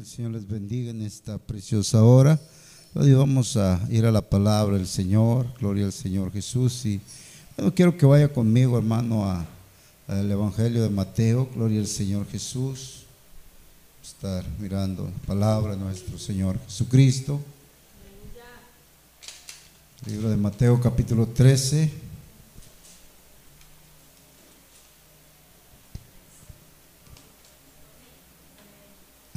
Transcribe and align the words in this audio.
el 0.00 0.06
Señor 0.06 0.30
les 0.30 0.48
bendiga 0.48 0.90
en 0.90 1.02
esta 1.02 1.36
preciosa 1.36 2.02
hora. 2.02 2.40
Vamos 2.94 3.58
a 3.58 3.86
ir 3.90 4.06
a 4.06 4.10
la 4.10 4.22
palabra 4.22 4.78
del 4.78 4.86
Señor, 4.86 5.46
gloria 5.60 5.84
al 5.84 5.92
Señor 5.92 6.32
Jesús. 6.32 6.86
Y 6.86 7.02
bueno, 7.54 7.74
quiero 7.74 7.98
que 7.98 8.06
vaya 8.06 8.32
conmigo, 8.32 8.78
hermano, 8.78 9.30
al 10.08 10.30
Evangelio 10.30 10.82
de 10.82 10.88
Mateo, 10.88 11.50
gloria 11.54 11.80
al 11.80 11.86
Señor 11.86 12.26
Jesús. 12.30 13.02
Estar 14.02 14.42
mirando 14.58 15.04
la 15.04 15.26
palabra 15.26 15.72
de 15.72 15.80
nuestro 15.80 16.18
Señor 16.18 16.58
Jesucristo. 16.64 17.38
Libro 20.06 20.30
de 20.30 20.38
Mateo 20.38 20.80
capítulo 20.80 21.26
13. 21.26 22.09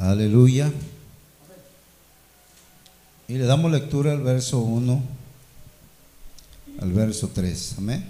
Aleluya. 0.04 0.70
Y 3.30 3.36
le 3.36 3.46
damos 3.46 3.72
lectura 3.72 4.12
al 4.12 4.22
verso 4.22 4.60
1 4.60 5.02
al 6.82 6.92
verso 6.92 7.30
3. 7.34 7.76
Amén. 7.78 8.04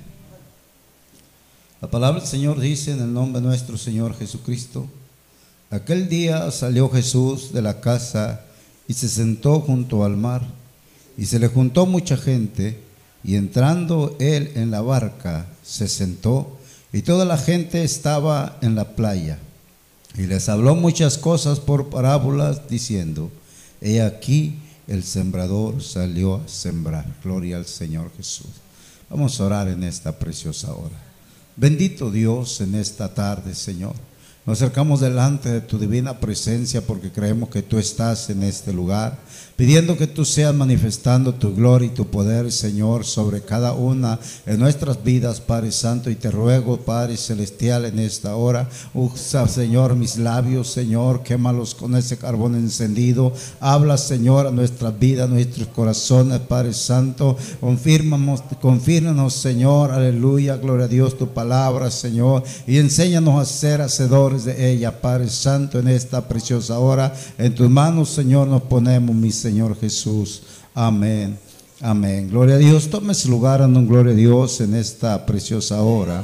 La 1.81 1.91
palabra 1.91 2.19
del 2.19 2.27
Señor 2.27 2.59
dice 2.59 2.93
en 2.93 2.99
el 2.99 3.13
nombre 3.13 3.41
de 3.41 3.47
nuestro 3.47 3.77
Señor 3.77 4.17
Jesucristo, 4.17 4.88
aquel 5.69 6.09
día 6.09 6.49
salió 6.49 6.89
Jesús 6.89 7.53
de 7.53 7.61
la 7.61 7.79
casa 7.79 8.41
y 8.88 8.95
se 8.95 9.07
sentó 9.07 9.59
junto 9.59 10.03
al 10.03 10.17
mar 10.17 10.41
y 11.16 11.27
se 11.27 11.38
le 11.38 11.47
juntó 11.47 11.85
mucha 11.85 12.17
gente 12.17 12.80
y 13.23 13.35
entrando 13.35 14.16
él 14.19 14.52
en 14.55 14.71
la 14.71 14.81
barca 14.81 15.45
se 15.61 15.88
sentó 15.88 16.57
y 16.91 17.03
toda 17.03 17.23
la 17.23 17.38
gente 17.38 17.83
estaba 17.83 18.57
en 18.61 18.73
la 18.73 18.95
playa. 18.95 19.38
Y 20.16 20.27
les 20.27 20.48
habló 20.49 20.76
muchas 20.76 21.17
cosas 21.17 21.59
por 21.59 21.89
parábolas, 21.89 22.67
diciendo, 22.69 23.31
he 23.81 24.02
aquí 24.02 24.59
el 24.88 25.03
sembrador 25.03 25.81
salió 25.81 26.36
a 26.36 26.47
sembrar. 26.47 27.06
Gloria 27.23 27.58
al 27.58 27.66
Señor 27.66 28.11
Jesús. 28.16 28.52
Vamos 29.09 29.39
a 29.39 29.45
orar 29.45 29.67
en 29.67 29.84
esta 29.84 30.17
preciosa 30.19 30.73
hora. 30.73 30.95
Bendito 31.56 32.11
Dios 32.11 32.61
en 32.61 32.75
esta 32.75 33.14
tarde, 33.14 33.56
Señor. 33.56 33.95
Nos 34.45 34.61
acercamos 34.61 34.99
delante 34.99 35.49
de 35.49 35.61
tu 35.61 35.80
divina 35.80 36.19
presencia 36.19 36.81
porque 36.86 37.11
creemos 37.11 37.47
que 37.47 37.61
tú 37.61 37.77
estás 37.77 38.30
en 38.30 38.44
este 38.44 38.73
lugar 38.73 39.17
pidiendo 39.55 39.97
que 39.97 40.08
tú 40.08 40.25
seas 40.25 40.53
manifestando 40.53 41.35
tu 41.35 41.53
gloria 41.53 41.88
y 41.88 41.91
tu 41.91 42.08
poder, 42.08 42.52
Señor, 42.52 43.05
sobre 43.05 43.41
cada 43.41 43.73
una 43.73 44.19
de 44.45 44.58
nuestras 44.58 45.03
vidas, 45.03 45.41
Padre 45.41 45.72
Santo, 45.72 46.09
y 46.09 46.16
te 46.16 46.31
ruego, 46.31 46.77
Padre 46.77 47.17
Celestial, 47.17 47.85
en 47.85 48.00
esta 48.00 48.35
hora, 48.35 48.67
usa, 48.94 49.47
Señor, 49.47 49.95
mis 49.95 50.17
labios, 50.17 50.69
Señor, 50.69 51.22
quémalos 51.23 51.75
con 51.75 51.95
ese 51.95 52.17
carbón 52.17 52.55
encendido, 52.55 53.33
habla, 53.59 53.97
Señor, 53.97 54.47
a 54.47 54.52
nuestras 54.52 54.97
vidas, 54.97 55.30
a 55.30 55.31
nuestros 55.31 55.67
corazones, 55.67 56.39
Padre 56.39 56.73
Santo, 56.73 57.38
confírmanos, 57.59 58.44
confírmanos, 58.59 59.33
Señor, 59.33 59.91
aleluya, 59.91 60.57
gloria 60.57 60.85
a 60.85 60.89
Dios, 60.89 61.17
tu 61.17 61.28
palabra, 61.28 61.91
Señor, 61.91 62.44
y 62.66 62.80
enséñanos 62.80 63.39
a 63.39 63.45
ser 63.45 63.81
hacedores 63.81 64.33
de 64.39 64.72
ella, 64.72 65.02
Padre 65.02 65.30
Santo, 65.30 65.80
en 65.80 65.88
esta 65.88 66.28
preciosa 66.28 66.80
hora, 66.80 67.14
en 67.38 67.53
tus 67.53 67.70
manos, 67.70 68.09
Señor, 68.09 68.48
nos 68.48 68.64
ponemos, 68.64 69.16
mis 69.16 69.36
Señor 69.36 69.80
Jesús. 69.80 70.42
Amén. 70.73 71.38
Amén. 71.80 72.30
Gloria 72.30 72.56
a 72.56 72.58
Dios. 72.58 72.90
Tome 72.90 73.14
su 73.14 73.30
lugar, 73.30 73.62
en 73.62 73.88
gloria 73.88 74.14
a 74.14 74.16
Dios 74.16 74.62
en 74.62 74.73
esta 74.73 75.25
preciosa 75.25 75.81
hora. 75.81 76.23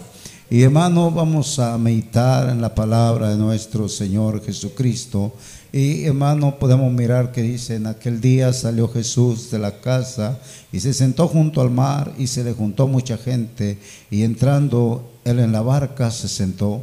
Y 0.50 0.64
hermano, 0.64 1.12
vamos 1.12 1.60
a 1.60 1.78
meditar 1.78 2.50
en 2.50 2.60
la 2.60 2.74
palabra 2.74 3.30
de 3.30 3.38
nuestro 3.38 3.88
Señor 3.88 4.44
Jesucristo. 4.44 5.34
Y 5.72 6.06
hermano, 6.06 6.58
podemos 6.58 6.92
mirar 6.92 7.32
que 7.32 7.44
dice, 7.44 7.76
en 7.76 7.86
aquel 7.86 8.20
día 8.20 8.52
salió 8.54 8.88
Jesús 8.88 9.52
de 9.52 9.60
la 9.60 9.80
casa 9.80 10.40
y 10.72 10.80
se 10.80 10.94
sentó 10.94 11.28
junto 11.28 11.62
al 11.62 11.70
mar 11.70 12.14
y 12.18 12.26
se 12.26 12.44
le 12.44 12.54
juntó 12.54 12.88
mucha 12.88 13.18
gente. 13.18 13.78
Y 14.10 14.24
entrando 14.24 15.12
él 15.26 15.40
en 15.40 15.52
la 15.52 15.62
barca 15.62 16.10
se 16.10 16.28
sentó. 16.28 16.82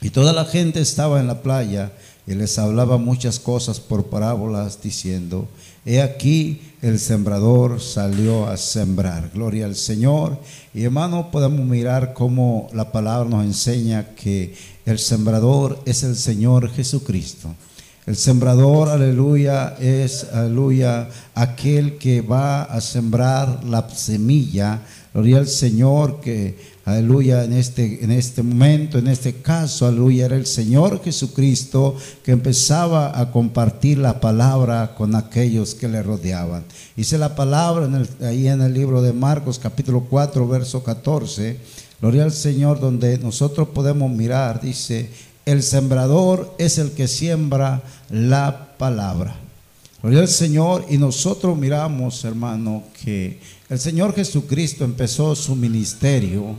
Y 0.00 0.10
toda 0.10 0.32
la 0.32 0.44
gente 0.44 0.80
estaba 0.80 1.18
en 1.18 1.26
la 1.26 1.42
playa 1.42 1.92
y 2.26 2.34
les 2.34 2.58
hablaba 2.58 2.98
muchas 2.98 3.40
cosas 3.40 3.80
por 3.80 4.06
parábolas 4.06 4.80
diciendo, 4.80 5.48
he 5.84 6.00
aquí 6.00 6.60
el 6.82 7.00
sembrador 7.00 7.80
salió 7.80 8.46
a 8.46 8.56
sembrar. 8.56 9.30
Gloria 9.34 9.64
al 9.64 9.74
Señor. 9.74 10.38
Y 10.72 10.84
hermano, 10.84 11.30
podemos 11.32 11.66
mirar 11.66 12.12
cómo 12.14 12.68
la 12.72 12.92
palabra 12.92 13.28
nos 13.28 13.44
enseña 13.44 14.14
que 14.14 14.54
el 14.86 14.98
sembrador 14.98 15.80
es 15.84 16.04
el 16.04 16.14
Señor 16.14 16.70
Jesucristo. 16.70 17.54
El 18.06 18.16
sembrador, 18.16 18.88
aleluya, 18.88 19.76
es, 19.80 20.24
aleluya, 20.32 21.08
aquel 21.34 21.98
que 21.98 22.20
va 22.20 22.62
a 22.62 22.80
sembrar 22.80 23.64
la 23.64 23.88
semilla. 23.90 24.80
Gloria 25.12 25.38
al 25.38 25.48
Señor 25.48 26.20
que 26.20 26.56
aleluya, 26.88 27.44
en 27.44 27.52
este, 27.52 28.02
en 28.02 28.10
este 28.10 28.42
momento, 28.42 28.98
en 28.98 29.08
este 29.08 29.34
caso, 29.34 29.86
aleluya, 29.86 30.26
era 30.26 30.36
el 30.36 30.46
Señor 30.46 31.02
Jesucristo 31.02 31.96
que 32.24 32.32
empezaba 32.32 33.20
a 33.20 33.30
compartir 33.30 33.98
la 33.98 34.20
palabra 34.20 34.94
con 34.96 35.14
aquellos 35.14 35.74
que 35.74 35.88
le 35.88 36.02
rodeaban. 36.02 36.64
Dice 36.96 37.18
la 37.18 37.34
palabra 37.34 37.88
ahí 38.22 38.48
en 38.48 38.62
el 38.62 38.72
libro 38.72 39.02
de 39.02 39.12
Marcos, 39.12 39.58
capítulo 39.58 40.06
4, 40.08 40.48
verso 40.48 40.82
14, 40.82 41.58
gloria 42.00 42.24
al 42.24 42.32
Señor, 42.32 42.80
donde 42.80 43.18
nosotros 43.18 43.68
podemos 43.68 44.10
mirar, 44.10 44.60
dice, 44.60 45.10
el 45.44 45.62
sembrador 45.62 46.54
es 46.58 46.78
el 46.78 46.92
que 46.92 47.08
siembra 47.08 47.82
la 48.10 48.76
palabra. 48.78 49.36
Gloria 50.00 50.20
al 50.20 50.28
Señor 50.28 50.86
y 50.88 50.96
nosotros 50.96 51.56
miramos, 51.58 52.24
hermano, 52.24 52.84
que 53.02 53.40
el 53.68 53.78
Señor 53.78 54.14
Jesucristo 54.14 54.84
empezó 54.84 55.34
su 55.34 55.56
ministerio 55.56 56.54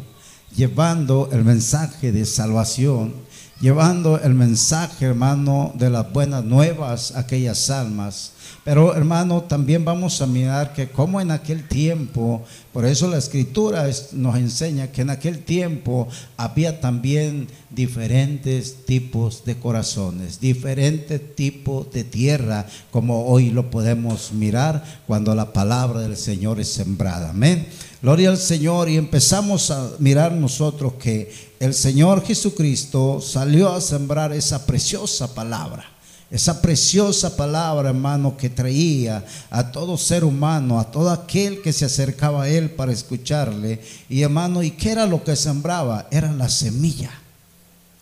llevando 0.56 1.30
el 1.32 1.44
mensaje 1.44 2.12
de 2.12 2.26
salvación, 2.26 3.14
llevando 3.60 4.20
el 4.20 4.34
mensaje, 4.34 5.06
hermano, 5.06 5.74
de 5.76 5.90
las 5.90 6.12
buenas 6.12 6.44
nuevas 6.44 7.14
a 7.16 7.20
aquellas 7.20 7.70
almas. 7.70 8.32
Pero, 8.64 8.96
hermano, 8.96 9.44
también 9.44 9.84
vamos 9.84 10.22
a 10.22 10.28
mirar 10.28 10.74
que 10.74 10.90
como 10.90 11.20
en 11.22 11.32
aquel 11.32 11.68
tiempo, 11.68 12.44
por 12.74 12.86
eso 12.86 13.08
la 13.08 13.18
escritura 13.18 13.88
nos 14.14 14.36
enseña 14.36 14.92
que 14.92 15.02
en 15.02 15.10
aquel 15.10 15.40
tiempo 15.40 16.08
había 16.38 16.80
también 16.80 17.48
diferentes 17.70 18.86
tipos 18.86 19.44
de 19.46 19.58
corazones, 19.58 20.40
diferentes 20.40 21.36
tipos 21.36 21.92
de 21.92 22.04
tierra, 22.04 22.66
como 22.92 23.26
hoy 23.26 23.50
lo 23.50 23.70
podemos 23.70 24.32
mirar 24.34 24.84
cuando 25.08 25.36
la 25.36 25.52
palabra 25.54 26.02
del 26.02 26.18
Señor 26.18 26.60
es 26.60 26.70
sembrada. 26.70 27.32
Amén. 27.32 27.68
Gloria 28.02 28.30
al 28.30 28.38
Señor 28.38 28.88
y 28.88 28.98
empezamos 28.98 29.72
a 29.72 29.92
mirar 30.00 30.32
nosotros 30.32 30.94
que 30.94 31.49
el 31.60 31.74
Señor 31.74 32.24
Jesucristo 32.26 33.22
salió 33.22 33.72
a 33.72 33.82
sembrar 33.82 34.34
esa 34.34 34.66
preciosa 34.66 35.34
palabra. 35.34 35.86
Esa 36.32 36.62
preciosa 36.62 37.36
palabra, 37.36 37.90
hermano, 37.90 38.38
que 38.38 38.50
traía 38.50 39.26
a 39.50 39.72
todo 39.72 39.98
ser 39.98 40.24
humano, 40.24 40.80
a 40.80 40.92
todo 40.92 41.10
aquel 41.10 41.62
que 41.62 41.74
se 41.74 41.86
acercaba 41.86 42.44
a 42.44 42.50
él 42.50 42.70
para 42.70 42.92
escucharle. 42.92 43.82
Y 44.10 44.22
hermano, 44.22 44.62
¿y 44.62 44.72
qué 44.72 44.92
era 44.92 45.08
lo 45.08 45.24
que 45.24 45.36
sembraba? 45.36 46.08
Era 46.12 46.32
la 46.32 46.48
semilla. 46.48 47.12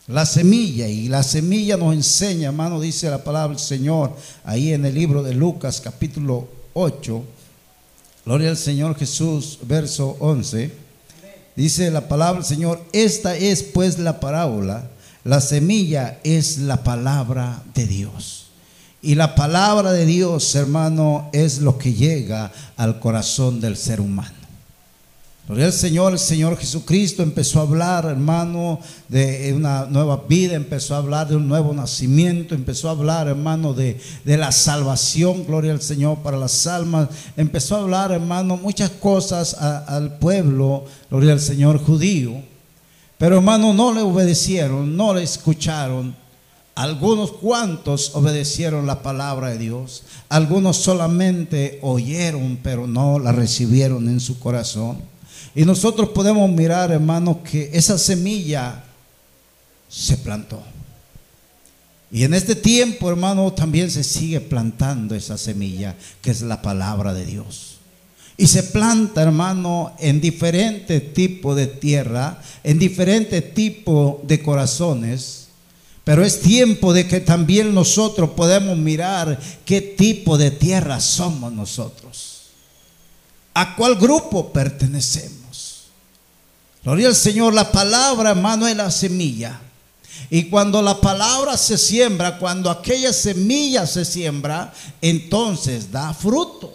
La 0.07 0.25
semilla. 0.25 0.89
Y 0.89 1.07
la 1.07 1.24
semilla 1.24 1.78
nos 1.78 1.94
enseña, 1.94 2.50
hermano, 2.50 2.81
dice 2.81 3.09
la 3.09 3.24
palabra 3.24 3.56
del 3.56 3.63
Señor, 3.63 4.13
ahí 4.44 4.74
en 4.74 4.85
el 4.85 4.94
libro 4.94 5.24
de 5.24 5.34
Lucas 5.34 5.79
capítulo 5.81 6.50
8 6.74 7.24
Gloria 8.28 8.50
al 8.50 8.57
Señor 8.57 8.97
Jesús, 8.97 9.57
verso 9.62 10.18
11. 10.19 10.69
Dice 11.57 11.90
la 11.90 12.07
palabra 12.07 12.35
del 12.35 12.45
Señor, 12.45 12.79
esta 12.94 13.35
es 13.35 13.63
pues 13.63 13.97
la 13.97 14.19
parábola, 14.19 14.91
la 15.23 15.42
semilla 15.42 16.19
es 16.24 16.59
la 16.59 16.83
palabra 16.83 17.63
de 17.74 17.88
Dios. 17.88 18.50
Y 19.01 19.15
la 19.15 19.33
palabra 19.33 19.92
de 19.92 20.06
Dios, 20.06 20.54
hermano, 20.54 21.31
es 21.33 21.57
lo 21.57 21.80
que 21.80 21.94
llega 21.94 22.51
al 22.75 23.00
corazón 23.00 23.59
del 23.59 23.75
ser 23.75 24.01
humano. 24.01 24.37
Gloria 25.47 25.67
al 25.67 25.71
Señor, 25.73 26.11
el 26.11 26.19
Señor 26.19 26.57
Jesucristo 26.57 27.23
empezó 27.23 27.59
a 27.59 27.61
hablar, 27.61 28.03
hermano, 28.03 28.81
de 29.07 29.53
una 29.55 29.85
nueva 29.85 30.25
vida, 30.27 30.55
empezó 30.55 30.94
a 30.94 30.97
hablar 30.97 31.29
de 31.29 31.38
un 31.38 31.47
nuevo 31.47 31.73
nacimiento, 31.73 32.53
empezó 32.53 32.89
a 32.89 32.91
hablar, 32.91 33.29
hermano, 33.29 33.73
de, 33.73 33.97
de 34.25 34.35
la 34.35 34.51
salvación, 34.51 35.45
gloria 35.45 35.71
al 35.71 35.81
Señor 35.81 36.17
para 36.17 36.35
las 36.35 36.67
almas, 36.67 37.07
empezó 37.38 37.77
a 37.77 37.79
hablar, 37.79 38.11
hermano, 38.11 38.57
muchas 38.57 38.89
cosas 38.89 39.53
al 39.53 40.17
pueblo, 40.17 40.83
gloria 41.09 41.31
al 41.31 41.39
Señor 41.39 41.81
judío. 41.81 42.33
Pero, 43.17 43.38
hermano, 43.38 43.73
no 43.73 43.93
le 43.93 44.01
obedecieron, 44.01 44.97
no 44.97 45.13
le 45.13 45.23
escucharon. 45.23 46.13
Algunos 46.75 47.31
cuantos 47.31 48.11
obedecieron 48.15 48.85
la 48.85 49.01
palabra 49.01 49.51
de 49.51 49.59
Dios, 49.59 50.03
algunos 50.27 50.75
solamente 50.75 51.79
oyeron, 51.83 52.59
pero 52.61 52.85
no 52.85 53.17
la 53.17 53.31
recibieron 53.31 54.09
en 54.09 54.19
su 54.19 54.39
corazón. 54.39 55.15
Y 55.57 55.65
nosotros 55.65 56.09
podemos 56.09 56.48
mirar, 56.51 56.92
hermanos, 56.92 57.38
que 57.38 57.71
esa 57.74 57.98
semilla 57.98 58.83
se 59.89 60.15
plantó. 60.18 60.62
Y 62.12 62.25
en 62.25 62.36
este 62.36 62.54
tiempo, 62.54 63.09
hermano, 63.09 63.51
también 63.51 63.89
se 63.89 64.04
sigue 64.04 64.39
plantando 64.39 65.15
esa 65.15 65.36
semilla, 65.36 65.95
que 66.21 66.30
es 66.30 66.44
la 66.44 66.62
palabra 66.62 67.12
de 67.12 67.25
Dios. 67.25 67.77
Y 68.38 68.45
se 68.45 68.62
planta, 68.62 69.24
hermano, 69.24 69.95
en 69.98 70.21
diferentes 70.21 71.12
tipos 71.15 71.56
de 71.56 71.65
tierra, 71.65 72.39
en 72.63 72.77
diferentes 72.77 73.56
tipos 73.56 74.18
de 74.27 74.44
corazones. 74.44 75.48
Pero 76.03 76.24
es 76.24 76.39
tiempo 76.39 76.94
de 76.94 77.07
que 77.07 77.19
también 77.19 77.74
nosotros 77.74 78.30
podemos 78.36 78.77
mirar 78.77 79.39
qué 79.65 79.81
tipo 79.81 80.38
de 80.38 80.51
tierra 80.51 81.00
somos 81.00 81.51
nosotros. 81.51 82.51
¿A 83.56 83.75
cuál 83.75 83.95
grupo 83.95 84.53
pertenecemos? 84.53 85.37
Gloria 86.88 87.10
al 87.10 87.16
Señor, 87.16 87.54
la 87.54 87.69
palabra, 87.69 88.30
hermano, 88.30 88.66
es 88.66 88.78
la 88.78 88.89
semilla. 88.89 89.60
Y 90.30 90.44
cuando 90.45 90.81
la 90.81 91.01
palabra 91.01 91.57
se 91.57 91.78
siembra, 91.78 92.38
cuando 92.38 92.69
aquella 92.72 93.12
semilla 93.12 93.86
se 93.86 94.06
siembra, 94.06 94.74
entonces 95.01 95.92
da 95.92 96.13
fruto. 96.13 96.74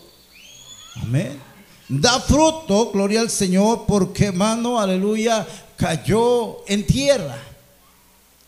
Amén. 0.97 1.41
Da 1.89 2.21
fruto, 2.21 2.91
gloria 2.93 3.23
al 3.23 3.31
Señor, 3.31 3.87
porque 3.89 4.27
hermano, 4.27 4.79
aleluya, 4.79 5.47
cayó 5.79 6.59
en 6.69 6.87
tierra. 6.87 7.39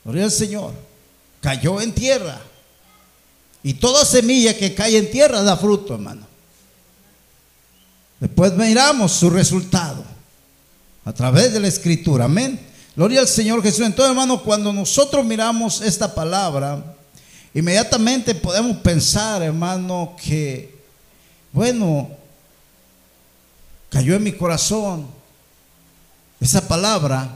Gloria 0.05 0.25
al 0.25 0.33
Señor. 0.33 0.75
Cayó 1.41 1.81
en 1.81 1.95
tierra. 1.95 2.43
Y 3.63 3.73
toda 3.73 4.05
semilla 4.05 4.55
que 4.55 4.75
cae 4.75 4.99
en 4.99 5.11
tierra 5.11 5.43
da 5.43 5.57
fruto, 5.57 5.95
hermano. 5.95 6.27
Después 8.21 8.53
miramos 8.53 9.13
su 9.13 9.31
resultado 9.31 10.13
a 11.05 11.13
través 11.13 11.53
de 11.53 11.61
la 11.61 11.69
escritura. 11.69 12.25
Amén. 12.25 12.59
Gloria 12.97 13.21
al 13.21 13.29
Señor 13.29 13.63
Jesús. 13.63 13.85
Entonces, 13.85 14.11
hermano, 14.11 14.43
cuando 14.43 14.73
nosotros 14.73 15.25
miramos 15.25 15.81
esta 15.81 16.15
palabra, 16.15 16.97
inmediatamente 17.53 18.35
podemos 18.35 18.77
pensar, 18.79 19.43
hermano, 19.43 20.17
que, 20.23 20.75
bueno, 21.53 22.09
cayó 23.91 24.15
en 24.15 24.23
mi 24.23 24.33
corazón 24.33 25.07
esa 26.41 26.67
palabra 26.67 27.31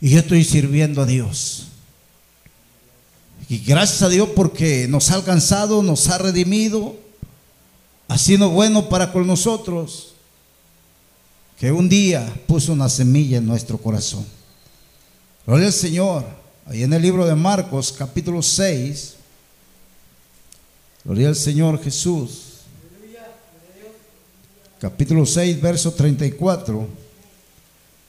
y 0.00 0.10
yo 0.10 0.20
estoy 0.20 0.44
sirviendo 0.44 1.02
a 1.02 1.06
Dios. 1.06 1.68
Y 3.48 3.58
gracias 3.58 4.02
a 4.02 4.08
Dios 4.08 4.28
porque 4.36 4.86
nos 4.88 5.10
ha 5.10 5.14
alcanzado, 5.14 5.82
nos 5.82 6.08
ha 6.08 6.18
redimido, 6.18 6.96
ha 8.08 8.18
sido 8.18 8.50
bueno 8.50 8.88
para 8.88 9.10
con 9.10 9.26
nosotros 9.26 10.14
que 11.58 11.72
un 11.72 11.88
día 11.88 12.32
puso 12.46 12.72
una 12.72 12.88
semilla 12.88 13.38
en 13.38 13.46
nuestro 13.46 13.78
corazón. 13.78 14.24
Gloria 15.44 15.66
al 15.66 15.72
Señor. 15.72 16.24
Ahí 16.66 16.82
en 16.82 16.92
el 16.92 17.02
libro 17.02 17.26
de 17.26 17.34
Marcos, 17.34 17.92
capítulo 17.92 18.42
6. 18.42 19.14
Gloria 21.04 21.28
al 21.28 21.36
Señor 21.36 21.82
Jesús. 21.82 22.44
Capítulo 24.80 25.26
6, 25.26 25.60
verso 25.60 25.92
34. 25.92 26.86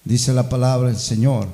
Dice 0.03 0.33
la 0.33 0.47
palabra 0.47 0.89
del 0.89 0.99
Señor. 0.99 1.47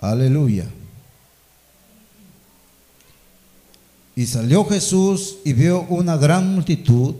Aleluya. 0.00 0.68
Y 4.18 4.26
salió 4.26 4.64
Jesús 4.64 5.36
y 5.44 5.52
vio 5.52 5.82
una 5.82 6.16
gran 6.16 6.52
multitud 6.52 7.14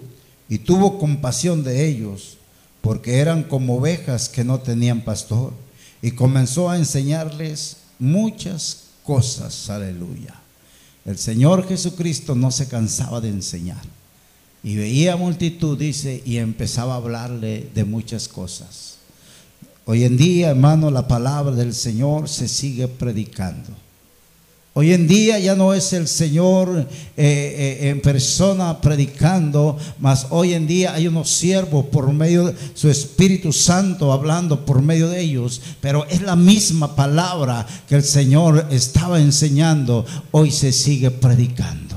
y 0.48 0.58
tuvo 0.58 0.98
compasión 0.98 1.62
de 1.62 1.86
ellos, 1.86 2.38
porque 2.80 3.18
eran 3.18 3.44
como 3.44 3.76
ovejas 3.76 4.28
que 4.28 4.42
no 4.42 4.58
tenían 4.58 5.02
pastor. 5.02 5.52
Y 6.02 6.10
comenzó 6.10 6.68
a 6.68 6.76
enseñarles 6.76 7.76
muchas 8.00 8.86
cosas. 9.04 9.70
Aleluya. 9.70 10.34
El 11.04 11.18
Señor 11.18 11.68
Jesucristo 11.68 12.34
no 12.34 12.50
se 12.50 12.66
cansaba 12.66 13.20
de 13.20 13.28
enseñar. 13.28 13.84
Y 14.64 14.74
veía 14.74 15.14
multitud, 15.14 15.78
dice, 15.78 16.20
y 16.26 16.38
empezaba 16.38 16.94
a 16.94 16.96
hablarle 16.96 17.70
de 17.76 17.84
muchas 17.84 18.26
cosas. 18.26 18.96
Hoy 19.84 20.02
en 20.02 20.16
día, 20.16 20.50
hermano, 20.50 20.90
la 20.90 21.06
palabra 21.06 21.54
del 21.54 21.74
Señor 21.74 22.28
se 22.28 22.48
sigue 22.48 22.88
predicando. 22.88 23.87
Hoy 24.80 24.92
en 24.92 25.08
día 25.08 25.40
ya 25.40 25.56
no 25.56 25.74
es 25.74 25.92
el 25.92 26.06
Señor 26.06 26.68
eh, 26.78 26.86
eh, 27.16 27.88
en 27.88 28.00
persona 28.00 28.80
predicando, 28.80 29.76
mas 29.98 30.28
hoy 30.30 30.54
en 30.54 30.68
día 30.68 30.94
hay 30.94 31.08
unos 31.08 31.30
siervos 31.30 31.86
por 31.86 32.12
medio 32.12 32.44
de 32.44 32.54
su 32.74 32.88
Espíritu 32.88 33.52
Santo 33.52 34.12
hablando 34.12 34.64
por 34.64 34.80
medio 34.80 35.08
de 35.08 35.20
ellos, 35.20 35.60
pero 35.80 36.06
es 36.08 36.22
la 36.22 36.36
misma 36.36 36.94
palabra 36.94 37.66
que 37.88 37.96
el 37.96 38.04
Señor 38.04 38.68
estaba 38.70 39.18
enseñando, 39.18 40.06
hoy 40.30 40.52
se 40.52 40.70
sigue 40.70 41.10
predicando. 41.10 41.96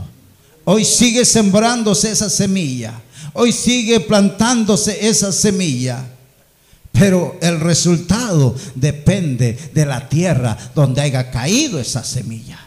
Hoy 0.63 0.83
sigue 0.83 1.23
sembrándose 1.23 2.09
esa 2.09 2.31
semilla, 2.31 2.99
hoy 3.33 3.51
sigue 3.51 3.99
plantándose 3.99 5.07
esa 5.07 5.31
semilla. 5.31 6.03
Pero 6.91 7.37
el 7.43 7.59
resultado 7.59 8.55
depende 8.73 9.55
de 9.71 9.85
la 9.85 10.09
tierra 10.09 10.57
donde 10.73 11.01
haya 11.01 11.29
caído 11.29 11.79
esa 11.79 12.03
semilla. 12.03 12.60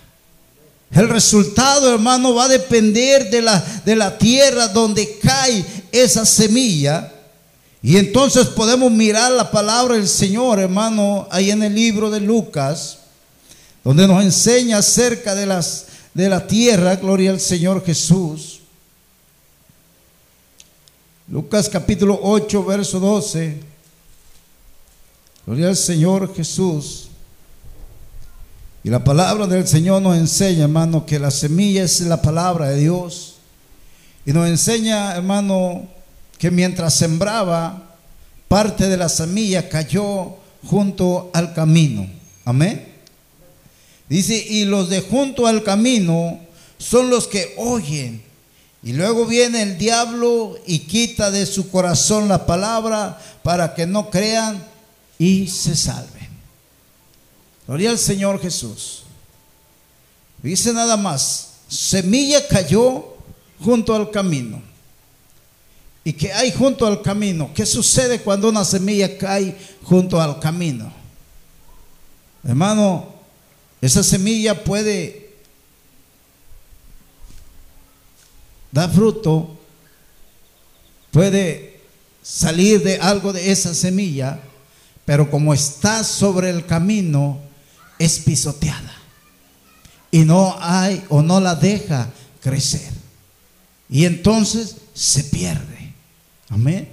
El 0.91 1.09
resultado, 1.09 1.93
hermano, 1.93 2.35
va 2.35 2.45
a 2.45 2.49
depender 2.49 3.31
de 3.31 3.43
la, 3.43 3.59
de 3.85 3.97
la 3.97 4.17
tierra 4.17 4.69
donde 4.69 5.19
cae 5.19 5.65
esa 5.91 6.25
semilla. 6.25 7.13
Y 7.83 7.97
entonces 7.97 8.47
podemos 8.47 8.91
mirar 8.91 9.33
la 9.33 9.51
palabra 9.51 9.97
del 9.97 10.09
Señor, 10.09 10.59
hermano, 10.59 11.29
ahí 11.31 11.51
en 11.51 11.63
el 11.63 11.75
libro 11.75 12.11
de 12.11 12.21
Lucas, 12.21 12.99
donde 13.83 14.09
nos 14.09 14.23
enseña 14.23 14.79
acerca 14.79 15.35
de, 15.35 15.47
las, 15.47 15.87
de 16.15 16.29
la 16.29 16.47
tierra, 16.47 16.97
gloria 16.97 17.31
al 17.31 17.41
Señor 17.41 17.85
Jesús. 17.85 18.61
Lucas 21.29 21.69
capítulo 21.69 22.19
8, 22.23 22.65
verso 22.65 23.01
12. 23.01 23.61
Gloria 25.47 25.69
al 25.69 25.77
Señor 25.77 26.35
Jesús. 26.35 27.04
Y 28.85 28.91
la 28.91 29.03
palabra 29.03 29.47
del 29.47 29.67
Señor 29.67 30.03
nos 30.03 30.19
enseña, 30.19 30.65
hermano, 30.65 31.07
que 31.07 31.19
la 31.19 31.31
semilla 31.31 31.85
es 31.85 32.03
la 32.03 32.21
palabra 32.21 32.69
de 32.69 32.81
Dios. 32.81 33.37
Y 34.27 34.33
nos 34.35 34.47
enseña, 34.47 35.15
hermano, 35.17 35.89
que 36.37 36.51
mientras 36.51 36.93
sembraba, 36.93 37.97
parte 38.47 38.87
de 38.87 38.99
la 38.99 39.09
semilla 39.09 39.71
cayó 39.71 40.37
junto 40.67 41.31
al 41.33 41.55
camino. 41.55 42.07
Amén. 42.45 42.87
Dice, 44.07 44.37
y 44.37 44.67
los 44.67 44.91
de 44.91 45.01
junto 45.01 45.47
al 45.47 45.63
camino 45.63 46.39
son 46.77 47.09
los 47.09 47.27
que 47.27 47.55
oyen. 47.57 48.23
Y 48.83 48.93
luego 48.93 49.25
viene 49.25 49.63
el 49.63 49.79
diablo 49.79 50.59
y 50.67 50.81
quita 50.81 51.31
de 51.31 51.47
su 51.47 51.71
corazón 51.71 52.29
la 52.29 52.45
palabra 52.45 53.19
para 53.43 53.73
que 53.73 53.87
no 53.87 54.11
crean 54.11 54.63
y 55.19 55.47
se 55.49 55.75
salven. 55.75 56.14
Gloria 57.67 57.91
al 57.91 57.99
Señor 57.99 58.41
Jesús. 58.41 59.05
Dice 60.43 60.73
nada 60.73 60.97
más, 60.97 61.55
semilla 61.69 62.47
cayó 62.47 63.15
junto 63.61 63.95
al 63.95 64.11
camino. 64.11 64.63
¿Y 66.05 66.13
qué 66.13 66.33
hay 66.33 66.53
junto 66.53 66.87
al 66.87 67.01
camino? 67.01 67.51
¿Qué 67.55 67.65
sucede 67.65 68.21
cuando 68.21 68.51
una 68.51 68.65
semilla 68.65 69.17
cae 69.17 69.57
junto 69.83 70.21
al 70.21 70.39
camino? 70.39 70.93
Hermano, 72.47 73.15
esa 73.81 74.03
semilla 74.03 74.63
puede 74.63 75.33
dar 78.71 78.93
fruto, 78.93 79.57
puede 81.11 81.81
salir 82.23 82.83
de 82.83 82.99
algo 82.99 83.33
de 83.33 83.51
esa 83.51 83.73
semilla, 83.73 84.41
pero 85.07 85.31
como 85.31 85.55
está 85.55 86.05
sobre 86.05 86.51
el 86.51 86.67
camino, 86.67 87.44
es 88.05 88.19
pisoteada 88.19 88.93
y 90.11 90.21
no 90.21 90.57
hay 90.61 91.05
o 91.09 91.23
no 91.23 91.41
la 91.41 91.55
deja 91.55 92.09
crecer. 92.41 92.93
Y 93.89 94.05
entonces 94.05 94.77
se 94.93 95.25
pierde. 95.25 95.93
Amén. 96.51 96.89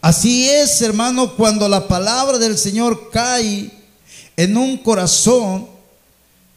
Así 0.00 0.48
es, 0.48 0.80
hermano, 0.82 1.34
cuando 1.34 1.68
la 1.68 1.88
palabra 1.88 2.38
del 2.38 2.56
Señor 2.56 3.10
cae 3.10 3.70
en 4.36 4.56
un 4.56 4.78
corazón, 4.78 5.68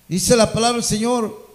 dice 0.08 0.36
la 0.36 0.52
palabra 0.52 0.78
del 0.78 0.86
Señor, 0.86 1.50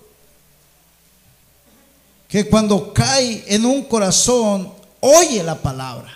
que 2.29 2.49
cuando 2.49 2.93
cae 2.93 3.45
en 3.47 3.65
un 3.65 3.85
corazón, 3.85 4.73
oye 5.01 5.43
la 5.43 5.61
palabra. 5.61 6.13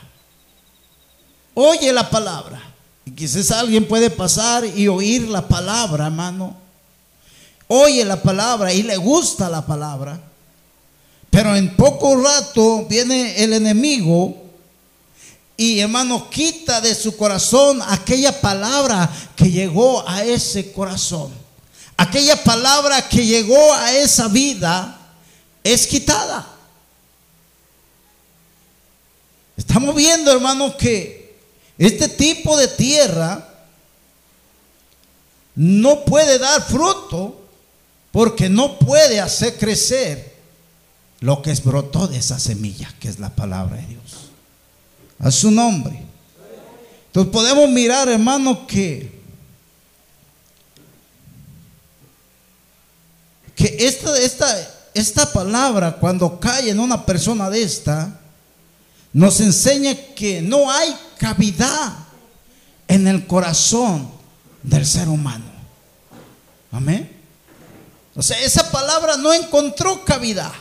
Oye 1.54 1.92
la 1.92 2.08
palabra. 2.08 2.69
Quizás 3.16 3.50
alguien 3.50 3.86
puede 3.86 4.10
pasar 4.10 4.64
y 4.64 4.88
oír 4.88 5.28
la 5.28 5.46
palabra, 5.46 6.06
hermano. 6.06 6.56
Oye 7.68 8.04
la 8.04 8.20
palabra 8.20 8.72
y 8.72 8.82
le 8.82 8.96
gusta 8.96 9.48
la 9.48 9.64
palabra. 9.64 10.20
Pero 11.30 11.54
en 11.54 11.76
poco 11.76 12.16
rato 12.20 12.86
viene 12.86 13.42
el 13.42 13.52
enemigo 13.52 14.40
y 15.60 15.78
hermano, 15.80 16.30
quita 16.30 16.80
de 16.80 16.94
su 16.94 17.18
corazón 17.18 17.82
aquella 17.86 18.40
palabra 18.40 19.10
que 19.36 19.50
llegó 19.50 20.02
a 20.08 20.24
ese 20.24 20.72
corazón. 20.72 21.30
Aquella 21.98 22.42
palabra 22.42 23.06
que 23.06 23.26
llegó 23.26 23.74
a 23.74 23.92
esa 23.92 24.28
vida 24.28 24.98
es 25.62 25.86
quitada. 25.86 26.48
Estamos 29.54 29.94
viendo, 29.94 30.32
hermano, 30.32 30.74
que 30.78 31.19
este 31.80 32.10
tipo 32.10 32.58
de 32.58 32.68
tierra 32.68 33.48
no 35.54 36.04
puede 36.04 36.38
dar 36.38 36.62
fruto 36.62 37.40
porque 38.12 38.50
no 38.50 38.78
puede 38.78 39.18
hacer 39.18 39.56
crecer 39.56 40.36
lo 41.20 41.40
que 41.40 41.54
brotó 41.64 42.06
de 42.06 42.18
esa 42.18 42.38
semilla, 42.38 42.94
que 43.00 43.08
es 43.08 43.18
la 43.18 43.34
palabra 43.34 43.76
de 43.78 43.86
Dios. 43.86 44.30
A 45.20 45.30
su 45.30 45.50
nombre. 45.50 46.02
Entonces 47.06 47.32
podemos 47.32 47.70
mirar, 47.70 48.10
hermano, 48.10 48.66
que, 48.66 49.18
que 53.54 53.76
esta, 53.80 54.18
esta, 54.18 54.70
esta 54.92 55.32
palabra, 55.32 55.96
cuando 55.96 56.38
cae 56.38 56.68
en 56.68 56.78
una 56.78 57.06
persona 57.06 57.48
de 57.48 57.62
esta, 57.62 58.20
nos 59.14 59.40
enseña 59.40 59.94
que 60.14 60.42
no 60.42 60.70
hay 60.70 60.94
cavidad 61.20 61.92
en 62.88 63.06
el 63.06 63.26
corazón 63.26 64.10
del 64.62 64.86
ser 64.86 65.08
humano. 65.08 65.44
Amén. 66.72 67.14
O 68.16 68.22
sea, 68.22 68.40
esa 68.40 68.70
palabra 68.70 69.18
no 69.18 69.32
encontró 69.32 70.02
cavidad. 70.04 70.52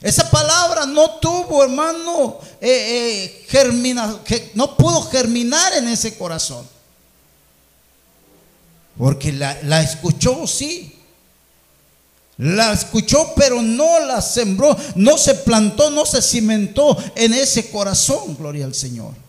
Esa 0.00 0.30
palabra 0.30 0.86
no 0.86 1.18
tuvo, 1.18 1.64
hermano, 1.64 2.38
eh, 2.60 3.42
eh, 3.50 4.22
que 4.24 4.52
no 4.54 4.76
pudo 4.76 5.02
germinar 5.02 5.72
en 5.74 5.88
ese 5.88 6.16
corazón. 6.16 6.66
Porque 8.96 9.32
la 9.32 9.82
escuchó, 9.82 10.46
sí. 10.46 10.94
La 12.36 12.72
escuchó, 12.72 13.32
pero 13.34 13.60
no 13.60 14.00
la 14.00 14.20
sembró, 14.20 14.76
no 14.94 15.16
se 15.18 15.34
plantó, 15.34 15.90
no 15.90 16.04
se 16.04 16.20
cimentó 16.20 16.96
en 17.14 17.32
ese 17.32 17.70
corazón, 17.70 18.36
gloria 18.36 18.66
al 18.66 18.74
Señor. 18.74 19.23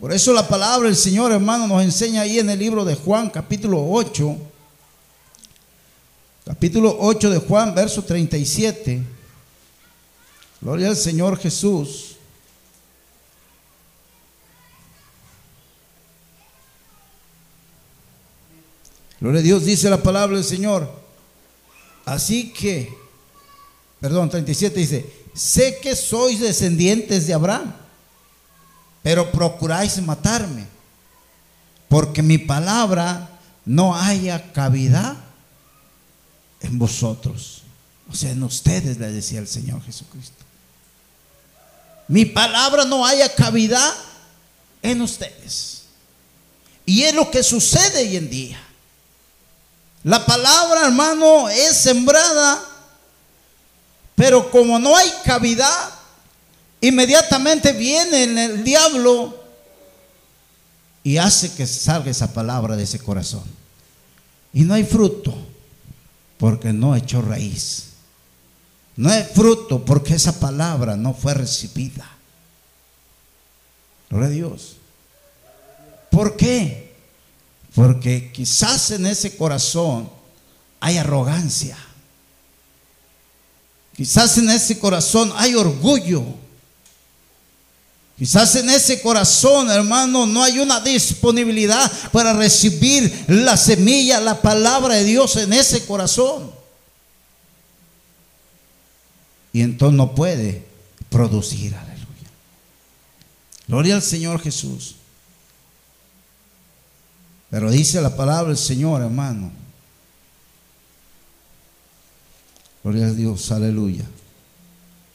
Por 0.00 0.12
eso 0.12 0.34
la 0.34 0.46
palabra 0.46 0.88
del 0.88 0.96
Señor, 0.96 1.32
hermano, 1.32 1.66
nos 1.66 1.82
enseña 1.82 2.20
ahí 2.20 2.38
en 2.38 2.50
el 2.50 2.58
libro 2.58 2.84
de 2.84 2.94
Juan, 2.94 3.30
capítulo 3.30 3.82
8, 3.88 4.36
capítulo 6.44 6.94
8 7.00 7.30
de 7.30 7.38
Juan, 7.38 7.74
verso 7.74 8.02
37. 8.02 9.02
Gloria 10.60 10.88
al 10.88 10.96
Señor 10.96 11.38
Jesús. 11.38 12.16
Gloria 19.18 19.40
a 19.40 19.44
Dios, 19.44 19.64
dice 19.64 19.88
la 19.88 20.02
palabra 20.02 20.36
del 20.36 20.44
Señor. 20.44 20.90
Así 22.04 22.52
que, 22.52 22.94
perdón, 23.98 24.28
37 24.28 24.78
dice, 24.78 25.10
sé 25.34 25.78
que 25.80 25.96
sois 25.96 26.38
descendientes 26.38 27.26
de 27.26 27.32
Abraham, 27.32 27.85
pero 29.06 29.30
procuráis 29.30 30.02
matarme, 30.02 30.66
porque 31.88 32.24
mi 32.24 32.38
palabra 32.38 33.30
no 33.64 33.94
haya 33.94 34.52
cavidad 34.52 35.14
en 36.60 36.76
vosotros. 36.76 37.62
O 38.10 38.16
sea, 38.16 38.32
en 38.32 38.42
ustedes, 38.42 38.98
le 38.98 39.12
decía 39.12 39.38
el 39.38 39.46
Señor 39.46 39.80
Jesucristo. 39.84 40.42
Mi 42.08 42.24
palabra 42.24 42.84
no 42.84 43.06
haya 43.06 43.32
cavidad 43.32 43.94
en 44.82 45.00
ustedes. 45.00 45.82
Y 46.84 47.04
es 47.04 47.14
lo 47.14 47.30
que 47.30 47.44
sucede 47.44 48.08
hoy 48.08 48.16
en 48.16 48.28
día. 48.28 48.60
La 50.02 50.26
palabra, 50.26 50.84
hermano, 50.84 51.48
es 51.48 51.76
sembrada, 51.76 52.60
pero 54.16 54.50
como 54.50 54.80
no 54.80 54.96
hay 54.96 55.14
cavidad, 55.24 55.95
inmediatamente 56.88 57.72
viene 57.72 58.24
el 58.24 58.64
diablo 58.64 59.44
y 61.02 61.18
hace 61.18 61.52
que 61.54 61.66
salga 61.66 62.10
esa 62.10 62.32
palabra 62.32 62.76
de 62.76 62.84
ese 62.84 62.98
corazón. 62.98 63.44
Y 64.52 64.62
no 64.62 64.74
hay 64.74 64.84
fruto 64.84 65.34
porque 66.38 66.72
no 66.72 66.96
echó 66.96 67.22
raíz. 67.22 67.90
No 68.96 69.10
hay 69.10 69.22
fruto 69.22 69.84
porque 69.84 70.14
esa 70.14 70.40
palabra 70.40 70.96
no 70.96 71.14
fue 71.14 71.34
recibida. 71.34 72.08
Gloria 74.08 74.28
a 74.28 74.30
Dios. 74.30 74.76
¿Por 76.10 76.36
qué? 76.36 76.94
Porque 77.74 78.32
quizás 78.32 78.90
en 78.90 79.06
ese 79.06 79.36
corazón 79.36 80.08
hay 80.80 80.96
arrogancia. 80.96 81.76
Quizás 83.94 84.38
en 84.38 84.50
ese 84.50 84.78
corazón 84.78 85.32
hay 85.36 85.54
orgullo. 85.54 86.24
Quizás 88.18 88.56
en 88.56 88.70
ese 88.70 89.02
corazón, 89.02 89.70
hermano, 89.70 90.24
no 90.24 90.42
hay 90.42 90.58
una 90.58 90.80
disponibilidad 90.80 91.90
para 92.12 92.32
recibir 92.32 93.26
la 93.28 93.58
semilla, 93.58 94.20
la 94.20 94.40
palabra 94.40 94.94
de 94.94 95.04
Dios 95.04 95.36
en 95.36 95.52
ese 95.52 95.84
corazón. 95.84 96.50
Y 99.52 99.60
entonces 99.60 99.96
no 99.96 100.14
puede 100.14 100.64
producir, 101.10 101.74
aleluya. 101.74 102.30
Gloria 103.68 103.94
al 103.96 104.02
Señor 104.02 104.40
Jesús. 104.40 104.96
Pero 107.50 107.70
dice 107.70 108.00
la 108.00 108.16
palabra 108.16 108.48
del 108.48 108.58
Señor, 108.58 109.02
hermano. 109.02 109.52
Gloria 112.82 113.08
a 113.08 113.12
Dios, 113.12 113.52
aleluya. 113.52 114.04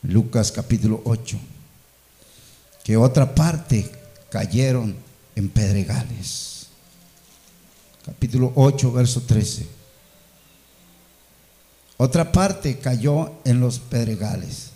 Lucas 0.04 0.52
capítulo 0.52 1.02
8 1.06 1.40
que 2.84 2.98
otra 2.98 3.36
parte 3.36 3.90
cayeron 4.30 4.96
en 5.36 5.50
pedregales. 5.50 6.68
Capítulo 8.06 8.52
8, 8.56 8.92
verso 8.92 9.22
13. 9.22 9.68
Otra 11.98 12.32
parte 12.32 12.80
cayó 12.80 13.34
en 13.46 13.60
los 13.60 13.80
pedregales. 13.80 14.72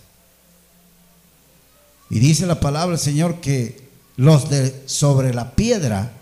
Y 2.08 2.20
dice 2.20 2.46
la 2.46 2.60
palabra 2.60 2.96
del 2.96 3.04
Señor 3.04 3.40
que 3.40 3.88
los 4.16 4.48
de 4.48 4.84
sobre 4.86 5.34
la 5.34 5.56
piedra 5.56 6.12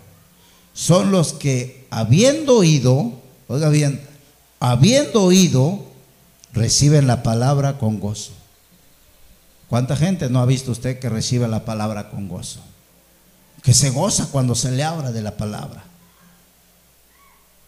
son 0.73 1.11
los 1.11 1.33
que 1.33 1.85
habiendo 1.91 2.57
oído, 2.57 3.13
oiga 3.47 3.69
bien, 3.69 4.01
habiendo 4.59 5.23
oído, 5.23 5.85
reciben 6.53 7.05
la 7.05 7.21
palabra 7.21 7.77
con 7.77 7.99
gozo. 7.99 8.33
¿Cuánta 9.75 9.97
gente 9.97 10.29
no 10.29 10.39
ha 10.39 10.45
visto 10.45 10.71
usted 10.71 10.99
que 10.99 11.09
recibe 11.09 11.49
la 11.49 11.65
palabra 11.65 12.09
con 12.09 12.29
gozo? 12.29 12.61
Que 13.61 13.73
se 13.73 13.89
goza 13.89 14.29
cuando 14.31 14.55
se 14.55 14.71
le 14.71 14.85
habla 14.85 15.11
de 15.11 15.21
la 15.21 15.35
palabra. 15.35 15.83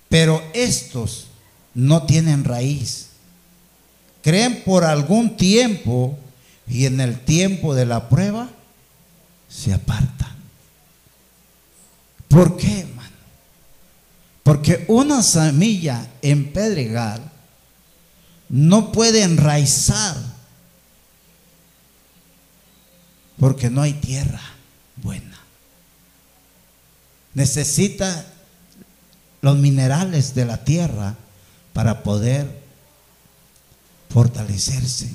Pero 0.08 0.42
estos 0.54 1.28
no 1.74 2.04
tienen 2.04 2.46
raíz. 2.46 3.08
Creen 4.24 4.64
por 4.64 4.86
algún 4.86 5.36
tiempo 5.36 6.18
y 6.66 6.86
en 6.86 7.02
el 7.02 7.20
tiempo 7.20 7.76
de 7.76 7.86
la 7.86 8.08
prueba 8.08 8.48
se 9.50 9.74
apartan. 9.74 10.34
¿Por 12.30 12.56
qué, 12.56 12.80
hermano? 12.80 13.18
Porque 14.44 14.86
una 14.88 15.22
semilla 15.22 16.08
en 16.22 16.54
no 18.48 18.94
puede 18.94 19.24
enraizar 19.24 20.16
porque 23.40 23.70
no 23.70 23.82
hay 23.82 23.94
tierra 23.94 24.42
buena. 24.96 25.38
Necesita 27.34 28.26
los 29.42 29.58
minerales 29.58 30.34
de 30.34 30.46
la 30.46 30.64
tierra 30.64 31.16
para 31.74 32.02
poder 32.04 32.62
fortalecerse, 34.10 35.14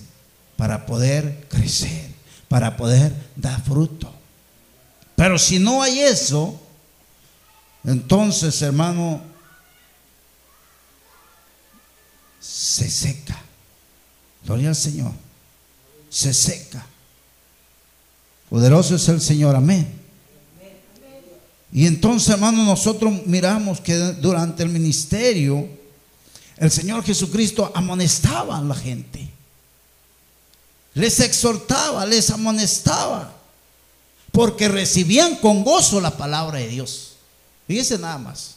para 0.57 0.87
poder 0.87 1.47
crecer, 1.49 2.13
para 2.49 2.77
poder 2.77 3.13
dar 3.37 3.61
fruto. 3.63 4.15
Pero 5.17 5.39
si 5.39 5.59
no 5.59 5.83
hay 5.83 6.01
eso, 6.01 6.61
entonces, 7.85 8.63
hermano, 8.63 9.23
se 12.41 12.89
seca. 12.91 13.41
Gloria 14.45 14.69
al 14.69 14.77
Señor. 14.77 15.13
Se 16.09 16.33
seca. 16.33 16.85
Poderoso 18.53 18.97
es 18.97 19.09
el 19.09 19.19
Señor, 19.19 19.57
amén. 19.57 19.91
Y 21.73 21.87
entonces, 21.87 22.29
hermano, 22.29 22.63
nosotros 22.67 23.25
miramos 23.25 23.81
que 23.81 23.95
durante 23.97 24.63
el 24.63 24.69
ministerio, 24.69 25.67
el 26.59 26.71
Señor 26.71 27.03
Jesucristo 27.03 27.73
amonestaba 27.75 28.59
a 28.59 28.61
la 28.61 28.75
gente. 28.75 29.27
Les 30.93 31.19
exhortaba, 31.21 32.05
les 32.05 32.29
amonestaba. 32.29 33.39
porque 34.33 34.69
recibían 34.69 35.37
con 35.37 35.65
gozo 35.65 35.99
la 36.01 36.11
palabra 36.11 36.59
de 36.59 36.69
Dios. 36.69 37.15
Fíjese 37.67 37.99
nada 37.99 38.19
más. 38.19 38.57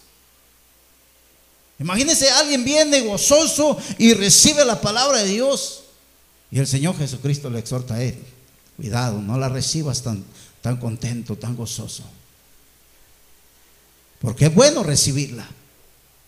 Imagínense, 1.79 2.29
alguien 2.31 2.65
viene 2.65 2.99
gozoso 2.99 3.77
y 3.97 4.13
recibe 4.13 4.65
la 4.65 4.81
palabra 4.81 5.23
de 5.23 5.29
Dios. 5.29 5.83
Y 6.51 6.59
el 6.59 6.67
Señor 6.67 6.97
Jesucristo 6.97 7.49
le 7.49 7.59
exhorta 7.59 7.93
a 7.95 8.03
él. 8.03 8.34
Cuidado, 8.77 9.21
no 9.21 9.37
la 9.37 9.49
recibas 9.49 10.01
tan, 10.01 10.23
tan 10.61 10.77
contento, 10.77 11.37
tan 11.37 11.55
gozoso. 11.55 12.03
Porque 14.19 14.45
es 14.45 14.55
bueno 14.55 14.83
recibirla. 14.83 15.47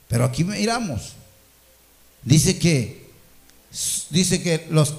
Pero 0.07 0.23
aquí 0.23 0.43
miramos. 0.43 1.13
Dice 2.23 2.57
que 2.57 3.07
dice 4.09 4.41
que 4.41 4.67
los, 4.69 4.95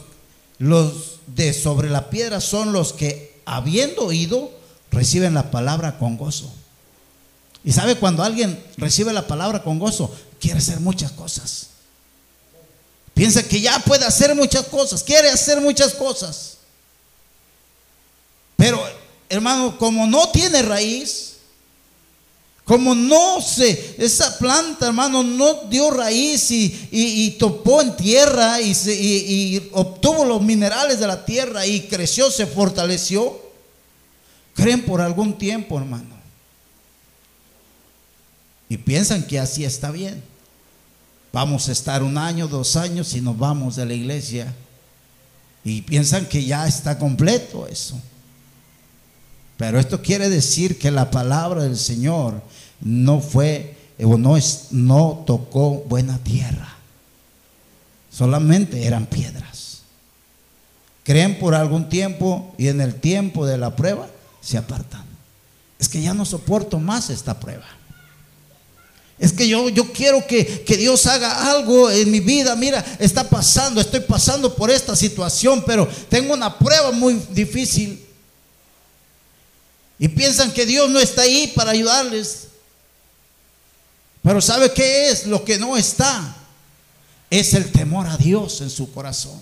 los 0.59 1.21
de 1.27 1.53
sobre 1.53 1.91
la 1.91 2.11
piedra 2.11 2.41
son 2.41 2.73
los 2.73 2.93
que 2.93 3.41
habiendo 3.45 4.07
oído 4.07 4.53
reciben 4.91 5.35
la 5.35 5.51
palabra 5.51 5.99
con 5.99 6.17
gozo. 6.17 6.53
Y 7.65 7.73
sabe 7.73 7.97
cuando 7.97 8.23
alguien 8.23 8.63
recibe 8.77 9.13
la 9.13 9.27
palabra 9.27 9.63
con 9.63 9.79
gozo, 9.79 10.15
quiere 10.41 10.59
hacer 10.59 10.81
muchas 10.81 11.13
cosas. 11.13 11.69
Piensa 13.15 13.43
que 13.43 13.61
ya 13.61 13.79
puede 13.81 14.05
hacer 14.05 14.35
muchas 14.35 14.67
cosas, 14.67 15.03
quiere 15.03 15.29
hacer 15.29 15.61
muchas 15.61 15.95
cosas. 15.95 16.58
Pero, 18.69 18.85
hermano, 19.31 19.79
como 19.79 20.07
no 20.07 20.29
tiene 20.29 20.61
raíz, 20.61 21.37
como 22.65 22.95
no 22.95 23.41
se, 23.41 23.97
esa 23.97 24.37
planta, 24.37 24.89
hermano, 24.89 25.23
no 25.23 25.63
dio 25.71 25.91
raíz 25.91 26.51
y, 26.51 27.37
topó 27.39 27.81
en 27.81 27.97
tierra 27.97 28.61
y, 28.61 28.73
y 28.91 29.71
obtuvo 29.73 30.27
los 30.27 30.43
minerales 30.43 31.01
de 31.01 31.07
la 31.07 31.25
tierra 31.25 31.65
y 31.65 31.89
creció, 31.89 32.31
se 32.31 32.47
fortaleció, 32.47 33.41
creen 34.53 34.85
por 34.85 35.01
algún 35.01 35.39
tiempo, 35.39 35.79
hermano. 35.79 36.15
Y 38.69 38.77
piensan 38.77 39.27
que 39.27 39.39
así 39.39 39.65
está 39.65 39.91
bien. 39.91 40.23
Vamos 41.33 41.71
a 41.71 41.73
estar 41.73 42.03
un 42.03 42.19
año, 42.19 42.49
dos 42.49 42.77
años 42.77 43.15
y 43.15 43.23
nos 43.23 43.39
vamos 43.39 43.77
de 43.77 43.87
la 43.87 43.95
iglesia. 43.95 44.55
Y 45.65 45.81
piensan 45.81 46.27
que 46.27 46.45
ya 46.45 46.69
está 46.69 46.99
completo 46.99 47.67
eso. 47.67 47.99
Pero 49.59 49.81
esto 49.81 50.01
quiere 50.01 50.31
decir 50.31 50.79
que 50.79 50.91
la 50.93 51.11
palabra 51.11 51.65
del 51.65 51.77
Señor 51.77 52.41
no 52.81 53.21
fue 53.21 53.77
o 54.03 54.17
no, 54.17 54.37
es, 54.37 54.69
no 54.71 55.25
tocó 55.27 55.85
buena 55.89 56.17
tierra. 56.19 56.77
Solamente 58.11 58.87
eran 58.87 59.07
piedras. 59.07 59.83
Creen 61.03 61.41
por 61.41 61.57
algún 61.57 61.89
tiempo 61.89 62.55
y 62.57 62.69
en 62.69 62.81
el 62.81 62.95
tiempo 62.95 63.47
de 63.47 63.59
la 63.59 63.75
prueba 63.75 64.09
se 64.41 64.59
apartan. 64.59 65.05
Es 65.81 65.89
que 65.89 66.03
ya 66.03 66.15
no 66.15 66.25
soporto 66.25 66.79
más 66.79 67.11
esta 67.11 67.41
prueba. 67.41 67.67
Es 69.19 69.33
que 69.33 69.49
yo, 69.49 69.69
yo 69.71 69.93
quiero 69.93 70.25
que, 70.25 70.63
que, 70.63 70.77
Dios 70.77 71.05
haga 71.07 71.51
algo 71.51 71.91
en 71.91 72.13
mi 72.13 72.21
vida. 72.21 72.55
Mira, 72.55 72.85
está 73.01 73.29
pasando, 73.29 73.81
estoy 73.81 74.01
pasando 74.01 74.55
por 74.55 74.71
esta 74.71 74.95
situación, 74.95 75.65
pero 75.67 75.89
tengo 76.09 76.35
una 76.35 76.57
prueba 76.57 76.93
muy 76.93 77.21
difícil. 77.31 78.08
Y 79.99 80.09
piensan 80.09 80.53
que 80.53 80.65
Dios 80.65 80.89
no 80.91 81.01
está 81.01 81.23
ahí 81.23 81.53
para 81.55 81.73
ayudarles. 81.73 82.49
Pero 84.23 84.41
¿sabe 84.41 84.73
qué 84.73 85.11
es 85.11 85.27
lo 85.27 85.45
que 85.45 85.59
no 85.59 85.77
está? 85.77 86.37
Es 87.31 87.55
el 87.55 87.73
temor 87.73 88.07
a 88.07 88.17
Dios 88.17 88.61
en 88.61 88.71
su 88.71 88.93
corazón. 88.93 89.41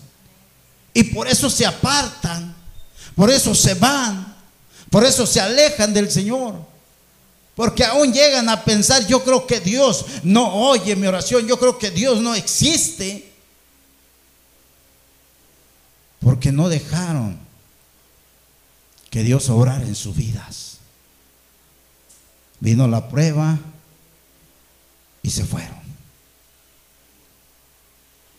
Y 0.94 1.04
por 1.04 1.28
eso 1.28 1.50
se 1.50 1.66
apartan, 1.66 2.54
por 3.14 3.30
eso 3.30 3.54
se 3.54 3.74
van, 3.74 4.34
por 4.90 5.04
eso 5.04 5.26
se 5.26 5.40
alejan 5.40 5.92
del 5.92 6.10
Señor. 6.10 6.54
Porque 7.54 7.84
aún 7.84 8.12
llegan 8.12 8.48
a 8.48 8.64
pensar, 8.64 9.06
yo 9.06 9.22
creo 9.24 9.46
que 9.46 9.60
Dios 9.60 10.04
no 10.22 10.54
oye 10.68 10.96
mi 10.96 11.06
oración, 11.06 11.46
yo 11.46 11.58
creo 11.58 11.78
que 11.78 11.90
Dios 11.90 12.20
no 12.20 12.34
existe. 12.34 13.32
Porque 16.20 16.50
no 16.50 16.68
dejaron 16.68 17.45
que 19.16 19.24
Dios 19.24 19.48
obrara 19.48 19.82
en 19.82 19.94
sus 19.94 20.14
vidas. 20.14 20.76
Vino 22.60 22.86
la 22.86 23.08
prueba 23.08 23.58
y 25.22 25.30
se 25.30 25.42
fueron. 25.42 25.78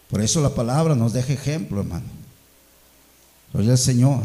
Por 0.07 0.21
eso 0.21 0.39
la 0.39 0.53
palabra 0.53 0.93
nos 0.93 1.13
deja 1.13 1.33
ejemplo, 1.33 1.79
hermano. 1.79 2.05
Oye 3.55 3.71
el 3.71 3.77
Señor, 3.79 4.23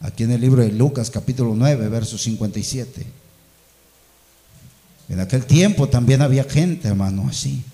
aquí 0.00 0.24
en 0.24 0.32
el 0.32 0.42
libro 0.42 0.60
de 0.60 0.70
Lucas 0.70 1.08
capítulo 1.08 1.54
9, 1.54 1.88
verso 1.88 2.18
57. 2.18 3.06
En 5.08 5.18
aquel 5.18 5.46
tiempo 5.46 5.88
también 5.88 6.20
había 6.20 6.44
gente, 6.44 6.88
hermano, 6.88 7.26
así. 7.26 7.64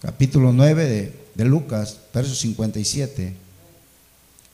Capítulo 0.00 0.50
9 0.54 0.84
de, 0.86 1.26
de 1.34 1.44
Lucas, 1.44 1.98
verso 2.14 2.34
57, 2.34 3.34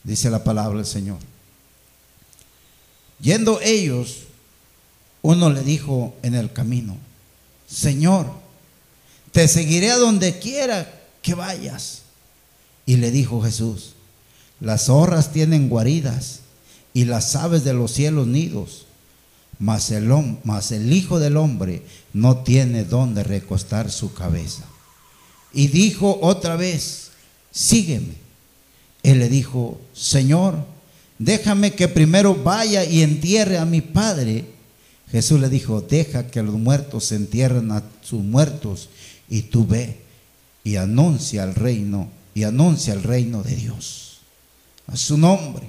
dice 0.03 0.29
la 0.29 0.43
palabra 0.43 0.75
del 0.75 0.85
Señor. 0.85 1.19
Yendo 3.19 3.59
ellos, 3.61 4.23
uno 5.21 5.49
le 5.49 5.61
dijo 5.61 6.15
en 6.21 6.35
el 6.35 6.51
camino, 6.51 6.97
Señor, 7.67 8.31
te 9.31 9.47
seguiré 9.47 9.91
a 9.91 9.97
donde 9.97 10.39
quiera 10.39 11.01
que 11.21 11.33
vayas. 11.33 12.03
Y 12.85 12.97
le 12.97 13.11
dijo 13.11 13.41
Jesús, 13.41 13.93
las 14.59 14.85
zorras 14.85 15.33
tienen 15.33 15.67
guaridas 15.67 16.39
y 16.93 17.05
las 17.05 17.35
aves 17.35 17.63
de 17.63 17.73
los 17.73 17.91
cielos 17.91 18.27
nidos 18.27 18.87
mas 19.59 19.91
el, 19.91 20.11
el 20.11 20.93
Hijo 20.93 21.19
del 21.19 21.37
Hombre 21.37 21.83
no 22.13 22.37
tiene 22.37 22.83
dónde 22.83 23.23
recostar 23.23 23.91
su 23.91 24.13
cabeza. 24.13 24.65
Y 25.53 25.67
dijo 25.67 26.19
otra 26.21 26.55
vez, 26.55 27.11
sígueme. 27.51 28.15
Él 29.03 29.19
le 29.19 29.29
dijo, 29.29 29.79
Señor, 29.93 30.63
déjame 31.19 31.73
que 31.73 31.87
primero 31.87 32.35
vaya 32.35 32.83
y 32.83 33.01
entierre 33.01 33.57
a 33.57 33.65
mi 33.65 33.81
Padre. 33.81 34.45
Jesús 35.11 35.39
le 35.39 35.49
dijo, 35.49 35.81
deja 35.81 36.27
que 36.27 36.43
los 36.43 36.55
muertos 36.55 37.05
se 37.05 37.15
entierren 37.15 37.71
a 37.71 37.83
sus 38.01 38.21
muertos 38.23 38.89
y 39.29 39.43
tú 39.43 39.65
ve 39.65 40.01
y 40.63 40.75
anuncia 40.75 41.43
el 41.43 41.55
reino 41.55 42.09
y 42.33 42.43
anuncia 42.43 42.93
el 42.93 43.03
reino 43.03 43.41
de 43.41 43.55
Dios. 43.55 44.19
A 44.87 44.95
su 44.97 45.17
nombre. 45.17 45.65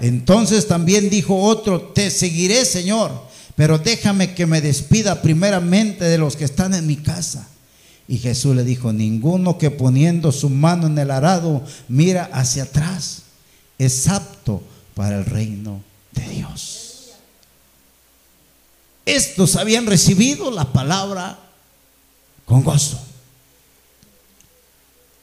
Entonces 0.00 0.66
también 0.66 1.08
dijo 1.08 1.36
otro, 1.36 1.80
te 1.80 2.10
seguiré, 2.10 2.64
Señor, 2.64 3.12
pero 3.54 3.78
déjame 3.78 4.34
que 4.34 4.46
me 4.46 4.60
despida 4.60 5.22
primeramente 5.22 6.04
de 6.04 6.18
los 6.18 6.36
que 6.36 6.44
están 6.44 6.74
en 6.74 6.86
mi 6.86 6.96
casa. 6.96 7.48
Y 8.08 8.18
Jesús 8.18 8.56
le 8.56 8.64
dijo, 8.64 8.92
ninguno 8.92 9.56
que 9.56 9.70
poniendo 9.70 10.32
su 10.32 10.50
mano 10.50 10.88
en 10.88 10.98
el 10.98 11.10
arado 11.10 11.62
mira 11.88 12.28
hacia 12.32 12.64
atrás 12.64 13.24
es 13.78 14.08
apto 14.08 14.62
para 14.94 15.16
el 15.16 15.24
reino 15.24 15.82
de 16.12 16.28
Dios. 16.28 17.10
Estos 19.04 19.56
habían 19.56 19.86
recibido 19.86 20.50
la 20.50 20.72
palabra 20.72 21.38
con 22.46 22.62
gozo. 22.62 22.98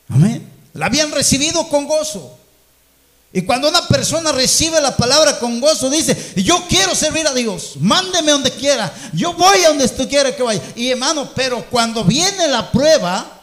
Amén. 0.10 0.48
La 0.74 0.88
habían 0.88 1.12
recibido 1.12 1.68
con 1.70 1.88
gozo. 1.88 2.38
Y 3.34 3.44
cuando 3.44 3.70
una 3.70 3.88
persona 3.88 4.34
recibe 4.34 4.82
la 4.82 4.96
palabra 4.98 5.40
con 5.40 5.62
gozo, 5.62 5.90
dice, 5.90 6.34
yo 6.36 6.66
quiero 6.68 6.94
servir 6.94 7.26
a 7.26 7.34
Dios, 7.34 7.76
mándeme 7.80 8.34
donde 8.34 8.52
quiera, 8.52 8.94
yo 9.14 9.34
voy 9.34 9.64
a 9.64 9.70
donde 9.70 9.88
tú 9.88 10.08
quieras 10.10 10.34
que 10.34 10.44
vaya. 10.44 10.62
Y 10.76 10.90
hermano, 10.90 11.32
pero 11.34 11.66
cuando 11.70 12.04
viene 12.04 12.50
la 12.50 12.70
prueba, 12.72 13.40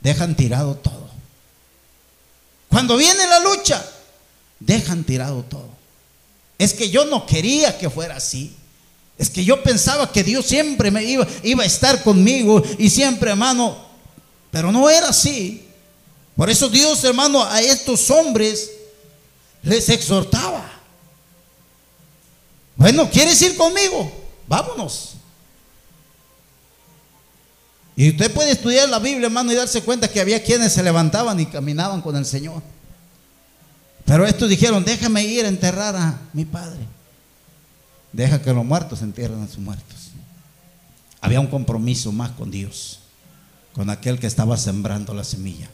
dejan 0.00 0.34
tirado 0.34 0.74
todo. 0.74 0.99
Cuando 2.70 2.96
viene 2.96 3.26
la 3.26 3.40
lucha, 3.40 3.84
dejan 4.60 5.04
tirado 5.04 5.42
todo. 5.42 5.68
Es 6.56 6.72
que 6.72 6.88
yo 6.88 7.04
no 7.04 7.26
quería 7.26 7.76
que 7.76 7.90
fuera 7.90 8.16
así. 8.16 8.54
Es 9.18 9.28
que 9.28 9.44
yo 9.44 9.62
pensaba 9.62 10.10
que 10.10 10.24
Dios 10.24 10.46
siempre 10.46 10.90
me 10.90 11.04
iba, 11.04 11.26
iba 11.42 11.62
a 11.62 11.66
estar 11.66 12.02
conmigo 12.02 12.62
y 12.78 12.88
siempre, 12.88 13.30
hermano, 13.30 13.76
pero 14.50 14.72
no 14.72 14.88
era 14.88 15.08
así. 15.08 15.66
Por 16.36 16.48
eso 16.48 16.68
Dios, 16.68 17.02
hermano, 17.04 17.44
a 17.44 17.60
estos 17.60 18.10
hombres 18.10 18.70
les 19.62 19.88
exhortaba. 19.90 20.70
Bueno, 22.76 23.10
¿quieres 23.10 23.42
ir 23.42 23.56
conmigo? 23.56 24.10
Vámonos. 24.46 25.16
Y 27.96 28.10
usted 28.10 28.32
puede 28.32 28.52
estudiar 28.52 28.88
la 28.88 28.98
Biblia, 28.98 29.26
hermano, 29.26 29.52
y 29.52 29.56
darse 29.56 29.82
cuenta 29.82 30.08
que 30.08 30.20
había 30.20 30.42
quienes 30.42 30.72
se 30.72 30.82
levantaban 30.82 31.38
y 31.40 31.46
caminaban 31.46 32.00
con 32.00 32.16
el 32.16 32.24
Señor. 32.24 32.62
Pero 34.04 34.26
estos 34.26 34.48
dijeron, 34.48 34.84
déjame 34.84 35.24
ir 35.24 35.44
a 35.44 35.48
enterrar 35.48 35.94
a 35.96 36.18
mi 36.32 36.44
padre. 36.44 36.80
Deja 38.12 38.40
que 38.40 38.52
los 38.52 38.64
muertos 38.64 39.02
entierren 39.02 39.42
a 39.42 39.46
sus 39.46 39.58
muertos. 39.58 40.10
Había 41.20 41.40
un 41.40 41.46
compromiso 41.46 42.10
más 42.10 42.30
con 42.30 42.50
Dios, 42.50 43.00
con 43.72 43.90
aquel 43.90 44.18
que 44.18 44.26
estaba 44.26 44.56
sembrando 44.56 45.12
la 45.14 45.24
semilla 45.24 45.68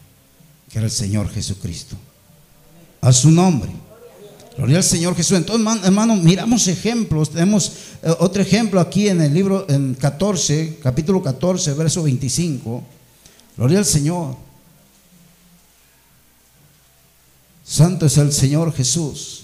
que 0.69 0.79
era 0.79 0.85
el 0.85 0.91
Señor 0.91 1.29
Jesucristo. 1.29 1.95
A 3.01 3.13
su 3.13 3.31
nombre. 3.31 3.71
Gloria 4.57 4.77
al 4.77 4.83
Señor 4.83 5.15
Jesús. 5.15 5.37
Entonces, 5.37 5.83
hermano, 5.83 6.15
miramos 6.15 6.67
ejemplos. 6.67 7.29
Tenemos 7.29 7.71
eh, 8.01 8.11
otro 8.19 8.41
ejemplo 8.41 8.79
aquí 8.79 9.07
en 9.07 9.21
el 9.21 9.31
libro 9.31 9.67
en 9.69 9.93
14, 9.93 10.79
capítulo 10.81 11.21
14, 11.21 11.73
verso 11.75 12.01
25. 12.01 12.83
Gloria 13.55 13.77
al 13.77 13.85
Señor. 13.85 14.35
Santo 17.63 18.07
es 18.07 18.17
el 18.17 18.33
Señor 18.33 18.73
Jesús. 18.73 19.43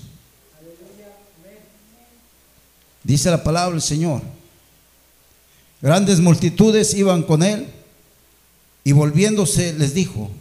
Dice 3.03 3.29
la 3.29 3.43
palabra 3.43 3.73
del 3.73 3.81
Señor. 3.81 4.21
Grandes 5.79 6.21
multitudes 6.21 6.93
iban 6.95 7.21
con 7.21 7.43
él 7.43 7.67
y 8.83 8.93
volviéndose 8.93 9.73
les 9.73 9.93
dijo, 9.93 10.31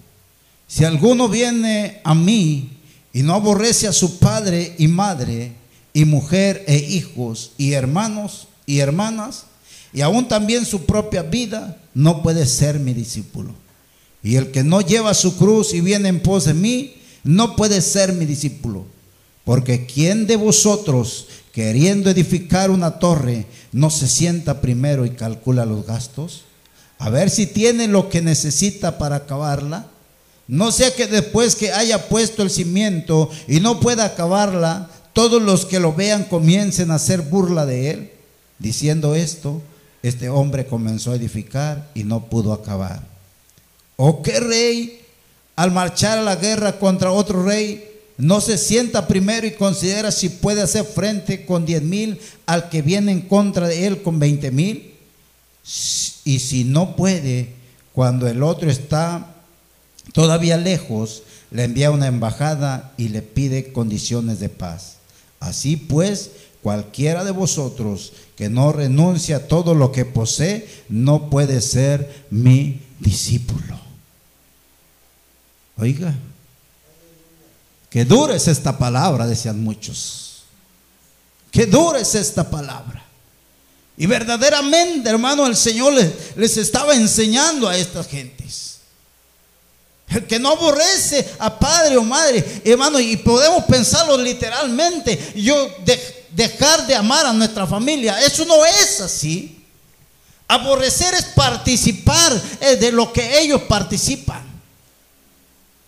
si 0.66 0.84
alguno 0.84 1.28
viene 1.28 2.00
a 2.04 2.14
mí 2.14 2.71
y 3.12 3.22
no 3.22 3.34
aborrece 3.34 3.88
a 3.88 3.92
su 3.92 4.18
padre 4.18 4.74
y 4.78 4.88
madre 4.88 5.52
y 5.92 6.04
mujer 6.04 6.64
e 6.66 6.76
hijos 6.76 7.52
y 7.58 7.72
hermanos 7.72 8.48
y 8.66 8.78
hermanas 8.78 9.44
y 9.92 10.00
aún 10.00 10.26
también 10.26 10.64
su 10.64 10.86
propia 10.86 11.22
vida, 11.22 11.76
no 11.94 12.22
puede 12.22 12.46
ser 12.46 12.80
mi 12.80 12.94
discípulo. 12.94 13.54
Y 14.22 14.36
el 14.36 14.50
que 14.50 14.64
no 14.64 14.80
lleva 14.80 15.14
su 15.14 15.36
cruz 15.36 15.74
y 15.74 15.80
viene 15.80 16.08
en 16.08 16.20
pos 16.20 16.46
de 16.46 16.54
mí, 16.54 16.94
no 17.24 17.56
puede 17.56 17.82
ser 17.82 18.12
mi 18.14 18.24
discípulo. 18.24 18.86
Porque 19.44 19.86
¿quién 19.86 20.26
de 20.26 20.36
vosotros, 20.36 21.26
queriendo 21.52 22.08
edificar 22.08 22.70
una 22.70 22.98
torre, 22.98 23.46
no 23.72 23.90
se 23.90 24.08
sienta 24.08 24.60
primero 24.60 25.04
y 25.04 25.10
calcula 25.10 25.66
los 25.66 25.84
gastos? 25.84 26.44
A 26.98 27.10
ver 27.10 27.28
si 27.30 27.46
tiene 27.46 27.88
lo 27.88 28.08
que 28.08 28.22
necesita 28.22 28.96
para 28.96 29.16
acabarla. 29.16 29.88
No 30.52 30.70
sea 30.70 30.94
que 30.94 31.06
después 31.06 31.56
que 31.56 31.72
haya 31.72 32.10
puesto 32.10 32.42
el 32.42 32.50
cimiento 32.50 33.30
y 33.48 33.60
no 33.60 33.80
pueda 33.80 34.04
acabarla, 34.04 34.90
todos 35.14 35.40
los 35.40 35.64
que 35.64 35.80
lo 35.80 35.94
vean 35.94 36.24
comiencen 36.24 36.90
a 36.90 36.96
hacer 36.96 37.22
burla 37.22 37.64
de 37.64 37.90
él. 37.90 38.10
Diciendo 38.58 39.14
esto, 39.14 39.62
este 40.02 40.28
hombre 40.28 40.66
comenzó 40.66 41.12
a 41.12 41.16
edificar 41.16 41.88
y 41.94 42.04
no 42.04 42.26
pudo 42.26 42.52
acabar. 42.52 43.00
¿O 43.96 44.20
qué 44.20 44.40
rey 44.40 45.00
al 45.56 45.70
marchar 45.70 46.18
a 46.18 46.22
la 46.22 46.36
guerra 46.36 46.78
contra 46.78 47.12
otro 47.12 47.42
rey, 47.44 47.88
no 48.18 48.42
se 48.42 48.58
sienta 48.58 49.08
primero 49.08 49.46
y 49.46 49.52
considera 49.52 50.12
si 50.12 50.28
puede 50.28 50.60
hacer 50.60 50.84
frente 50.84 51.46
con 51.46 51.64
diez 51.64 51.80
mil 51.82 52.20
al 52.44 52.68
que 52.68 52.82
viene 52.82 53.10
en 53.10 53.22
contra 53.22 53.68
de 53.68 53.86
él 53.86 54.02
con 54.02 54.18
veinte 54.18 54.50
mil. 54.50 54.92
Y 56.24 56.38
si 56.40 56.64
no 56.64 56.94
puede, 56.94 57.54
cuando 57.94 58.28
el 58.28 58.42
otro 58.42 58.70
está 58.70 59.31
todavía 60.12 60.56
lejos, 60.56 61.22
le 61.50 61.64
envía 61.64 61.90
una 61.90 62.06
embajada 62.06 62.92
y 62.96 63.08
le 63.08 63.22
pide 63.22 63.72
condiciones 63.72 64.40
de 64.40 64.48
paz. 64.48 64.96
Así 65.38 65.76
pues, 65.76 66.30
cualquiera 66.62 67.24
de 67.24 67.30
vosotros 67.30 68.12
que 68.36 68.48
no 68.48 68.72
renuncia 68.72 69.36
a 69.36 69.46
todo 69.48 69.74
lo 69.74 69.92
que 69.92 70.04
posee, 70.04 70.68
no 70.88 71.30
puede 71.30 71.60
ser 71.60 72.24
mi 72.30 72.80
discípulo. 72.98 73.78
Oiga, 75.76 76.14
qué 77.90 78.04
dura 78.04 78.34
es 78.36 78.48
esta 78.48 78.78
palabra, 78.78 79.26
decían 79.26 79.62
muchos. 79.62 80.44
Qué 81.50 81.66
dura 81.66 81.98
es 82.00 82.14
esta 82.14 82.48
palabra. 82.48 83.04
Y 83.96 84.06
verdaderamente, 84.06 85.10
hermano, 85.10 85.46
el 85.46 85.54
Señor 85.54 85.92
les 86.36 86.56
estaba 86.56 86.94
enseñando 86.94 87.68
a 87.68 87.76
estas 87.76 88.08
gentes. 88.08 88.71
El 90.14 90.26
que 90.26 90.38
no 90.38 90.50
aborrece 90.50 91.34
a 91.38 91.58
padre 91.58 91.96
o 91.96 92.02
madre, 92.02 92.62
hermano, 92.64 93.00
y 93.00 93.16
podemos 93.16 93.64
pensarlo 93.64 94.16
literalmente, 94.18 95.32
yo 95.36 95.54
dejar 96.30 96.86
de 96.86 96.94
amar 96.94 97.26
a 97.26 97.32
nuestra 97.32 97.66
familia, 97.66 98.20
eso 98.20 98.44
no 98.44 98.64
es 98.64 99.00
así. 99.00 99.64
Aborrecer 100.48 101.14
es 101.14 101.24
participar 101.26 102.40
de 102.60 102.92
lo 102.92 103.12
que 103.12 103.40
ellos 103.40 103.62
participan. 103.62 104.42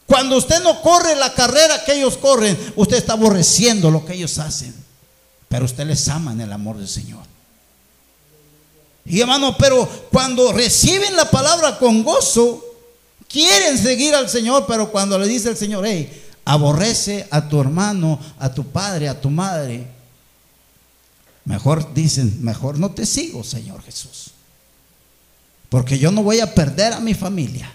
Cuando 0.07 0.37
usted 0.37 0.63
no 0.63 0.81
corre 0.81 1.17
la 1.17 1.33
carrera 1.33 1.85
que 1.85 1.95
ellos 1.95 2.17
corren, 2.17 2.57
usted 2.77 2.97
está 2.97 3.15
aborreciendo 3.15 3.91
lo 3.91 4.05
que 4.05 4.15
ellos 4.15 4.39
hacen. 4.39 4.75
Pero 5.49 5.65
usted 5.65 5.87
les 5.87 6.09
ama 6.09 6.33
en 6.33 6.41
el 6.43 6.53
amor 6.53 6.79
del 6.79 6.89
Señor. 6.89 7.23
Y 9.07 9.21
hermano, 9.21 9.57
pero 9.59 9.87
cuando 10.11 10.53
reciben 10.53 11.15
la 11.17 11.31
palabra 11.31 11.79
con 11.79 12.03
gozo, 12.03 12.74
quieren 13.35 13.77
seguir 13.77 14.15
al 14.15 14.31
Señor, 14.31 14.65
pero 14.69 14.93
cuando 14.93 15.19
le 15.19 15.27
dice 15.27 15.49
el 15.49 15.57
Señor, 15.57 15.85
hey, 15.85 16.23
aborrece 16.45 17.27
a 17.33 17.49
tu 17.49 17.61
hermano, 17.61 18.21
a 18.39 18.55
tu 18.55 18.65
padre, 18.65 19.09
a 19.09 19.21
tu 19.21 19.29
madre, 19.29 19.89
mejor 21.45 21.93
dicen, 21.93 22.39
mejor 22.45 22.79
no 22.79 22.93
te 22.93 23.05
sigo, 23.05 23.43
Señor 23.43 23.83
Jesús. 23.83 24.31
Porque 25.69 25.99
yo 25.99 26.13
no 26.13 26.23
voy 26.23 26.39
a 26.39 26.55
perder 26.55 26.93
a 26.93 27.01
mi 27.01 27.13
familia. 27.13 27.73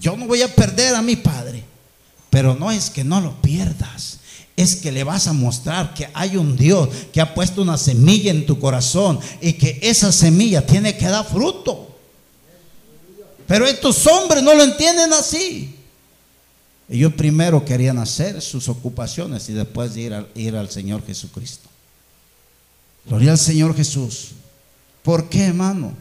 Yo 0.00 0.16
no 0.16 0.26
voy 0.26 0.42
a 0.42 0.52
perder 0.52 0.96
a 0.96 1.02
mi 1.02 1.14
padre, 1.14 1.62
pero 2.28 2.56
no 2.56 2.72
es 2.72 2.90
que 2.90 3.04
no 3.04 3.20
lo 3.20 3.40
pierdas. 3.40 4.18
Es 4.56 4.74
que 4.74 4.90
le 4.90 5.04
vas 5.04 5.28
a 5.28 5.32
mostrar 5.32 5.94
que 5.94 6.10
hay 6.14 6.36
un 6.36 6.56
Dios 6.56 6.88
que 7.12 7.20
ha 7.20 7.32
puesto 7.32 7.62
una 7.62 7.78
semilla 7.78 8.32
en 8.32 8.44
tu 8.44 8.58
corazón 8.58 9.20
y 9.40 9.52
que 9.52 9.78
esa 9.82 10.10
semilla 10.10 10.66
tiene 10.66 10.96
que 10.96 11.06
dar 11.06 11.24
fruto. 11.24 11.89
Pero 13.50 13.66
estos 13.66 14.06
hombres 14.06 14.44
no 14.44 14.54
lo 14.54 14.62
entienden 14.62 15.12
así. 15.12 15.74
Ellos 16.88 17.12
primero 17.14 17.64
querían 17.64 17.98
hacer 17.98 18.40
sus 18.40 18.68
ocupaciones 18.68 19.48
y 19.48 19.54
después 19.54 19.96
ir, 19.96 20.24
ir 20.36 20.54
al 20.54 20.70
Señor 20.70 21.04
Jesucristo. 21.04 21.68
Gloria 23.06 23.32
al 23.32 23.38
Señor 23.38 23.74
Jesús. 23.74 24.34
¿Por 25.02 25.28
qué, 25.28 25.46
hermano? 25.46 25.94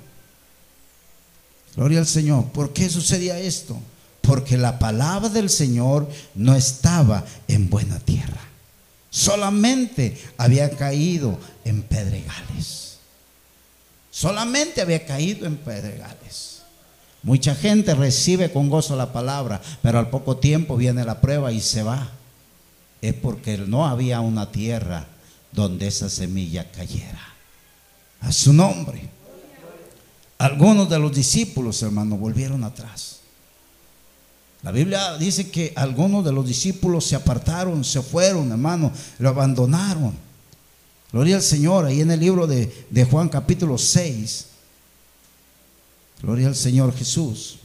Gloria 1.75 1.97
al 1.97 2.05
Señor. 2.05 2.45
¿Por 2.49 2.71
qué 2.71 2.87
sucedía 2.87 3.39
esto? 3.39 3.81
Porque 4.21 4.55
la 4.55 4.77
palabra 4.77 5.29
del 5.29 5.49
Señor 5.49 6.07
no 6.35 6.53
estaba 6.53 7.25
en 7.47 7.67
buena 7.67 7.97
tierra. 7.97 8.41
Solamente 9.09 10.21
había 10.37 10.69
caído 10.69 11.39
en 11.65 11.81
pedregales. 11.81 12.99
Solamente 14.11 14.81
había 14.81 15.03
caído 15.03 15.47
en 15.47 15.57
pedregales. 15.57 16.58
Mucha 17.23 17.53
gente 17.53 17.95
recibe 17.95 18.51
con 18.51 18.69
gozo 18.69 18.95
la 18.95 19.11
palabra, 19.11 19.61
pero 19.81 19.99
al 19.99 20.09
poco 20.09 20.37
tiempo 20.37 20.77
viene 20.77 21.03
la 21.03 21.19
prueba 21.19 21.51
y 21.51 21.59
se 21.59 21.83
va. 21.83 22.09
Es 23.01 23.13
porque 23.13 23.57
no 23.57 23.87
había 23.87 24.21
una 24.21 24.51
tierra 24.51 25.07
donde 25.51 25.87
esa 25.87 26.09
semilla 26.09 26.71
cayera. 26.71 27.19
A 28.21 28.31
su 28.31 28.53
nombre. 28.53 29.09
Algunos 30.37 30.89
de 30.89 30.99
los 30.99 31.13
discípulos, 31.13 31.81
hermano, 31.83 32.15
volvieron 32.15 32.63
atrás. 32.63 33.19
La 34.61 34.71
Biblia 34.71 35.17
dice 35.17 35.49
que 35.49 35.73
algunos 35.75 36.23
de 36.23 36.31
los 36.31 36.45
discípulos 36.45 37.05
se 37.05 37.15
apartaron, 37.15 37.83
se 37.83 38.01
fueron, 38.01 38.51
hermano, 38.51 38.91
lo 39.19 39.29
abandonaron. 39.29 40.13
Gloria 41.11 41.37
al 41.37 41.41
Señor, 41.41 41.85
ahí 41.85 42.01
en 42.01 42.11
el 42.11 42.19
libro 42.19 42.45
de, 42.45 42.87
de 42.89 43.05
Juan 43.05 43.29
capítulo 43.29 43.77
6. 43.77 44.45
Gloria 46.21 46.47
al 46.47 46.55
Señor 46.55 46.95
Jesús. 46.95 47.59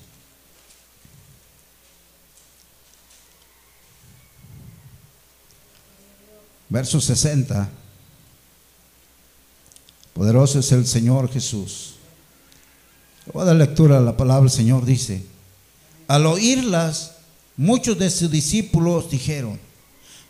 Verso 6.69 7.01
60. 7.01 7.69
Poderoso 10.13 10.61
es 10.61 10.71
el 10.73 10.87
Señor 10.87 11.31
Jesús. 11.33 11.95
Voy 13.33 13.43
a 13.43 13.47
dar 13.47 13.57
lectura 13.57 13.99
a 13.99 14.01
la 14.01 14.17
palabra 14.17 14.43
del 14.43 14.51
Señor. 14.51 14.85
Dice, 14.85 15.25
al 16.07 16.27
oírlas, 16.27 17.13
muchos 17.57 17.99
de 17.99 18.11
sus 18.11 18.31
discípulos 18.31 19.11
dijeron, 19.11 19.59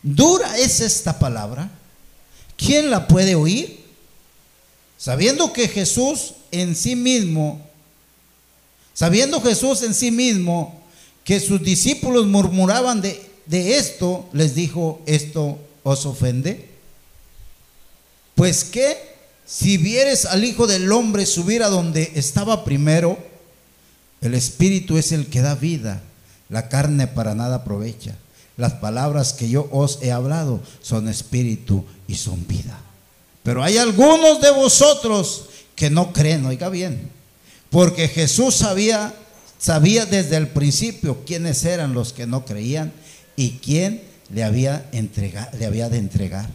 ¿dura 0.03 0.57
es 0.59 0.81
esta 0.81 1.19
palabra? 1.19 1.71
¿Quién 2.57 2.91
la 2.91 3.07
puede 3.09 3.35
oír? 3.35 3.85
Sabiendo 4.97 5.53
que 5.53 5.69
Jesús 5.69 6.35
en 6.51 6.75
sí 6.75 6.97
mismo, 6.97 7.61
sabiendo 8.95 9.41
Jesús 9.43 9.83
en 9.83 9.93
sí 9.93 10.11
mismo 10.11 10.81
que 11.25 11.41
sus 11.41 11.63
discípulos 11.63 12.27
murmuraban 12.27 13.03
de, 13.03 13.21
esto, 13.77 14.27
les 14.33 14.55
dijo, 14.55 15.03
¿esto 15.07 15.59
os 15.83 16.07
ofende? 16.07 16.71
Pues 18.35 18.65
qué 18.65 19.15
si 19.47 19.77
vieres 19.77 20.25
al 20.25 20.45
Hijo 20.45 20.67
del 20.67 20.91
Hombre 20.91 21.27
subir 21.27 21.63
a 21.63 21.69
donde 21.69 22.13
estaba 22.15 22.65
primero, 22.65 23.19
el 24.23 24.35
Espíritu 24.35 24.97
es 24.97 25.13
el 25.13 25.27
que 25.27 25.43
da 25.43 25.55
vida, 25.55 26.03
la 26.49 26.69
carne 26.69 27.07
para 27.07 27.35
nada 27.35 27.57
aprovecha. 27.57 28.17
Las 28.57 28.75
palabras 28.75 29.33
que 29.33 29.49
yo 29.49 29.69
os 29.73 29.99
he 30.01 30.13
hablado 30.13 30.61
son 30.81 31.09
espíritu 31.09 31.85
y 32.07 32.15
son 32.15 32.47
vida. 32.47 32.79
Pero 33.43 33.65
hay 33.65 33.79
algunos 33.79 34.41
de 34.41 34.51
vosotros 34.53 35.47
que 35.75 35.91
no 35.91 36.13
creen, 36.13 36.47
oiga 36.47 36.69
bien, 36.69 37.11
porque 37.75 38.07
Jesús 38.07 38.55
sabía, 38.55 39.13
sabía 39.59 40.07
desde 40.07 40.37
el 40.37 40.47
principio 40.47 41.25
quiénes 41.27 41.65
eran 41.65 41.93
los 41.93 42.13
que 42.13 42.25
no 42.25 42.45
creían 42.45 42.93
y 43.35 43.59
quién 43.59 44.01
le 44.33 44.45
había, 44.45 44.89
entrega- 44.93 45.51
le 45.59 45.67
había 45.67 45.89
de 45.89 45.99
entregar. 45.99 46.49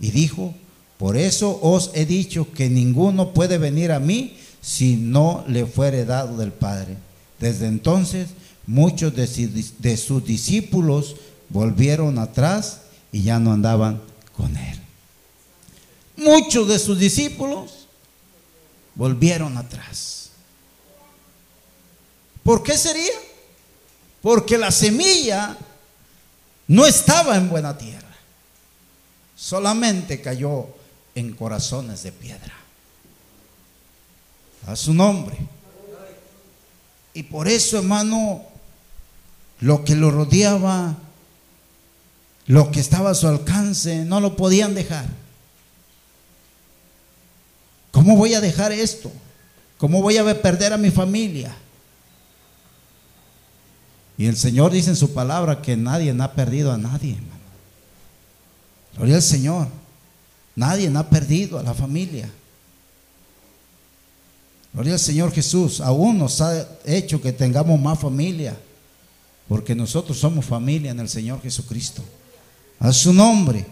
Y 0.00 0.10
dijo, 0.10 0.52
por 0.98 1.16
eso 1.16 1.56
os 1.62 1.92
he 1.94 2.04
dicho 2.04 2.52
que 2.52 2.68
ninguno 2.68 3.32
puede 3.32 3.58
venir 3.58 3.92
a 3.92 4.00
mí 4.00 4.38
si 4.60 4.96
no 4.96 5.44
le 5.46 5.66
fuere 5.66 6.04
dado 6.04 6.36
del 6.36 6.50
Padre. 6.50 6.96
Desde 7.38 7.68
entonces 7.68 8.30
muchos 8.66 9.14
de, 9.14 9.96
sus 9.96 10.24
discípulos 10.26 11.14
volvieron 11.48 12.18
atrás 12.18 12.80
y 13.12 13.22
ya 13.22 13.38
no 13.38 13.52
andaban 13.52 14.02
con 14.36 14.56
él. 14.56 14.80
Muchos 16.16 16.66
de 16.66 16.80
sus 16.80 16.98
discípulos 16.98 17.86
volvieron 18.96 19.56
atrás. 19.56 20.19
¿Por 22.50 22.64
qué 22.64 22.76
sería? 22.76 23.12
Porque 24.20 24.58
la 24.58 24.72
semilla 24.72 25.56
no 26.66 26.84
estaba 26.84 27.36
en 27.36 27.48
buena 27.48 27.78
tierra. 27.78 28.12
Solamente 29.36 30.20
cayó 30.20 30.66
en 31.14 31.32
corazones 31.34 32.02
de 32.02 32.10
piedra. 32.10 32.52
A 34.66 34.74
su 34.74 34.92
nombre. 34.92 35.36
Y 37.14 37.22
por 37.22 37.46
eso, 37.46 37.78
hermano, 37.78 38.42
lo 39.60 39.84
que 39.84 39.94
lo 39.94 40.10
rodeaba, 40.10 40.96
lo 42.46 42.72
que 42.72 42.80
estaba 42.80 43.10
a 43.10 43.14
su 43.14 43.28
alcance, 43.28 44.04
no 44.04 44.18
lo 44.18 44.34
podían 44.34 44.74
dejar. 44.74 45.06
¿Cómo 47.92 48.16
voy 48.16 48.34
a 48.34 48.40
dejar 48.40 48.72
esto? 48.72 49.12
¿Cómo 49.78 50.02
voy 50.02 50.16
a 50.16 50.42
perder 50.42 50.72
a 50.72 50.78
mi 50.78 50.90
familia? 50.90 51.54
Y 54.20 54.26
el 54.26 54.36
Señor 54.36 54.70
dice 54.70 54.90
en 54.90 54.96
su 54.96 55.14
palabra 55.14 55.62
que 55.62 55.78
nadie 55.78 56.14
ha 56.20 56.32
perdido 56.34 56.70
a 56.70 56.76
nadie. 56.76 57.16
Gloria 58.94 59.16
al 59.16 59.22
Señor. 59.22 59.66
Nadie 60.54 60.92
ha 60.94 61.08
perdido 61.08 61.58
a 61.58 61.62
la 61.62 61.72
familia. 61.72 62.30
Gloria 64.74 64.92
al 64.92 65.00
Señor 65.00 65.32
Jesús. 65.32 65.80
Aún 65.80 66.18
nos 66.18 66.42
ha 66.42 66.68
hecho 66.84 67.22
que 67.22 67.32
tengamos 67.32 67.80
más 67.80 67.98
familia. 67.98 68.54
Porque 69.48 69.74
nosotros 69.74 70.18
somos 70.18 70.44
familia 70.44 70.90
en 70.90 71.00
el 71.00 71.08
Señor 71.08 71.40
Jesucristo. 71.40 72.04
A 72.78 72.92
su 72.92 73.14
nombre. 73.14 73.64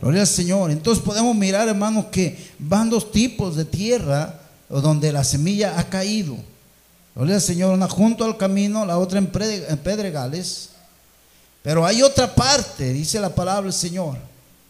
Gloria 0.00 0.22
al 0.22 0.26
Señor. 0.26 0.72
Entonces 0.72 1.04
podemos 1.04 1.36
mirar, 1.36 1.68
hermanos, 1.68 2.06
que 2.06 2.36
van 2.58 2.90
dos 2.90 3.12
tipos 3.12 3.54
de 3.54 3.66
tierra 3.66 4.48
donde 4.68 5.12
la 5.12 5.22
semilla 5.22 5.78
ha 5.78 5.88
caído. 5.88 6.38
Gloria 7.20 7.34
al 7.34 7.42
Señor, 7.42 7.74
una 7.74 7.86
junto 7.86 8.24
al 8.24 8.38
camino, 8.38 8.86
la 8.86 8.96
otra 8.96 9.18
en 9.18 9.26
pedregales. 9.26 10.70
Pero 11.62 11.84
hay 11.84 12.00
otra 12.00 12.34
parte, 12.34 12.94
dice 12.94 13.20
la 13.20 13.34
palabra 13.34 13.64
del 13.64 13.74
Señor. 13.74 14.16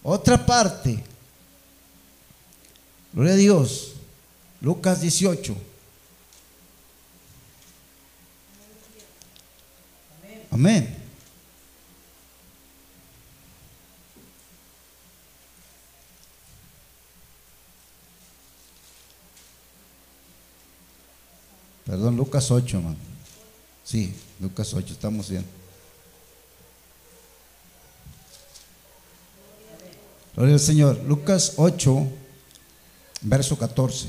Otra 0.02 0.44
parte. 0.44 1.00
Gloria 3.12 3.34
a 3.34 3.36
Dios. 3.36 3.92
Lucas 4.60 5.00
18. 5.00 5.56
Amén. 10.50 10.99
Perdón, 21.90 22.16
Lucas 22.16 22.48
8, 22.52 22.76
hermano. 22.76 22.96
Sí, 23.82 24.14
Lucas 24.38 24.72
8, 24.72 24.92
estamos 24.92 25.28
bien. 25.28 25.44
Gloria 30.36 30.54
al 30.54 30.60
Señor. 30.60 31.02
Lucas 31.02 31.54
8, 31.56 32.06
verso 33.22 33.58
14. 33.58 34.06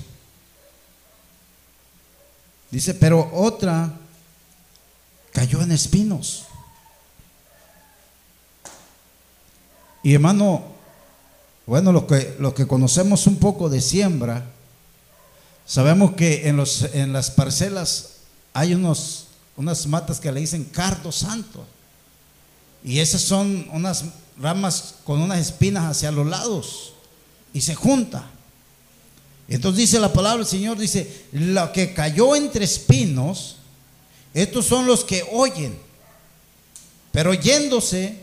Dice, 2.70 2.94
pero 2.94 3.32
otra 3.34 3.92
cayó 5.34 5.64
en 5.64 5.72
espinos. 5.72 6.44
Y 10.04 10.14
hermano, 10.14 10.66
bueno, 11.66 11.92
lo 11.92 12.06
que, 12.06 12.36
lo 12.38 12.54
que 12.54 12.68
conocemos 12.68 13.26
un 13.26 13.38
poco 13.38 13.70
de 13.70 13.82
siembra, 13.82 14.52
sabemos 15.72 16.16
que 16.16 16.50
en, 16.50 16.58
los, 16.58 16.82
en 16.94 17.14
las 17.14 17.32
parcelas 17.32 18.10
hay 18.52 18.74
unos, 18.74 19.28
unas 19.56 19.88
matas 19.88 20.20
que 20.20 20.30
le 20.30 20.42
dicen 20.42 20.66
cardo 20.66 21.14
santo. 21.14 21.66
Y 22.84 23.00
esas 23.00 23.22
son 23.22 23.70
unas 23.72 24.04
ramas 24.38 24.96
con 25.06 25.22
unas 25.22 25.40
espinas 25.40 25.86
hacia 25.86 26.12
los 26.12 26.28
lados 26.28 26.92
y 27.54 27.62
se 27.62 27.74
junta. 27.74 28.30
Entonces 29.48 29.78
dice 29.78 30.00
la 30.02 30.12
palabra 30.12 30.40
del 30.40 30.46
Señor, 30.46 30.78
dice, 30.78 31.26
lo 31.32 31.72
que 31.72 31.94
cayó 31.94 32.36
entre 32.36 32.66
espinos, 32.66 33.56
estos 34.34 34.66
son 34.66 34.86
los 34.86 35.06
que 35.06 35.24
oyen, 35.32 35.80
pero 37.14 37.34
yéndose 37.34 38.22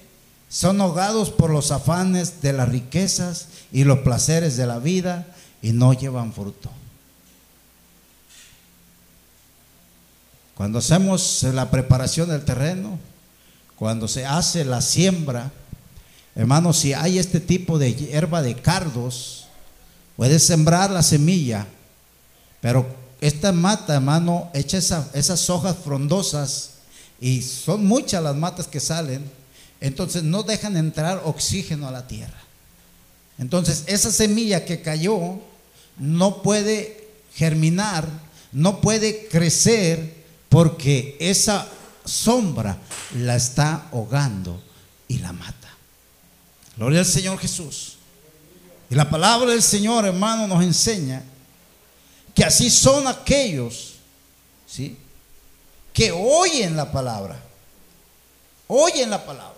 son 0.51 0.83
ahogados 0.83 1.31
por 1.31 1.49
los 1.49 1.71
afanes 1.71 2.43
de 2.43 2.53
las 2.53 2.69
riquezas 2.69 3.49
y 3.73 3.85
los 3.85 4.01
placeres 4.01 4.59
de 4.59 4.67
la 4.67 4.81
vida 4.81 5.35
y 5.63 5.73
no 5.73 5.95
llevan 5.95 6.35
fruto. 6.35 6.71
Cuando 10.59 10.81
hacemos 10.81 11.45
la 11.45 11.71
preparación 11.71 12.31
del 12.31 12.45
terreno, 12.45 12.99
cuando 13.77 14.09
se 14.09 14.27
hace 14.27 14.65
la 14.65 14.81
siembra, 14.83 15.53
hermano, 16.35 16.73
si 16.73 16.95
hay 16.95 17.21
este 17.21 17.39
tipo 17.39 17.79
de 17.79 17.95
hierba 17.95 18.43
de 18.43 18.57
cardos, 18.57 19.47
puedes 20.17 20.43
sembrar 20.43 20.91
la 20.91 21.05
semilla, 21.05 21.65
pero 22.61 22.85
esta 23.21 23.53
mata, 23.53 23.95
hermano, 23.95 24.51
echa 24.53 24.79
esa- 24.79 25.09
esas 25.15 25.49
hojas 25.49 25.77
frondosas 25.85 26.71
y 27.21 27.43
son 27.43 27.87
muchas 27.87 28.21
las 28.21 28.35
matas 28.35 28.67
que 28.67 28.81
salen, 28.81 29.31
entonces 29.81 30.25
no 30.25 30.43
dejan 30.43 30.77
entrar 30.77 31.23
oxígeno 31.25 31.87
a 31.87 31.93
la 31.93 32.09
tierra. 32.09 32.43
Entonces 33.39 33.85
esa 33.87 34.11
semilla 34.11 34.65
que 34.65 34.83
cayó 34.83 35.39
no 35.99 36.43
puede 36.43 37.11
germinar, 37.37 38.09
no 38.51 38.81
puede 38.81 39.29
crecer 39.29 40.18
porque 40.49 41.17
esa 41.21 41.69
sombra 42.05 42.79
la 43.17 43.37
está 43.37 43.89
ahogando 43.93 44.63
y 45.07 45.19
la 45.19 45.33
mata. 45.33 45.69
Gloria 46.77 47.01
al 47.01 47.07
Señor 47.07 47.39
Jesús. 47.39 47.97
Y 48.91 48.95
la 48.95 49.09
palabra 49.11 49.51
del 49.51 49.63
Señor, 49.63 50.07
hermano, 50.07 50.47
nos 50.47 50.63
enseña 50.63 51.23
que 52.35 52.45
así 52.45 52.71
son 52.71 53.07
aquellos, 53.07 53.95
¿sí? 54.67 54.97
Que 55.93 56.13
oyen 56.13 56.77
la 56.77 56.91
palabra. 56.91 57.43
Oyen 58.69 59.11
la 59.11 59.25
palabra. 59.25 59.55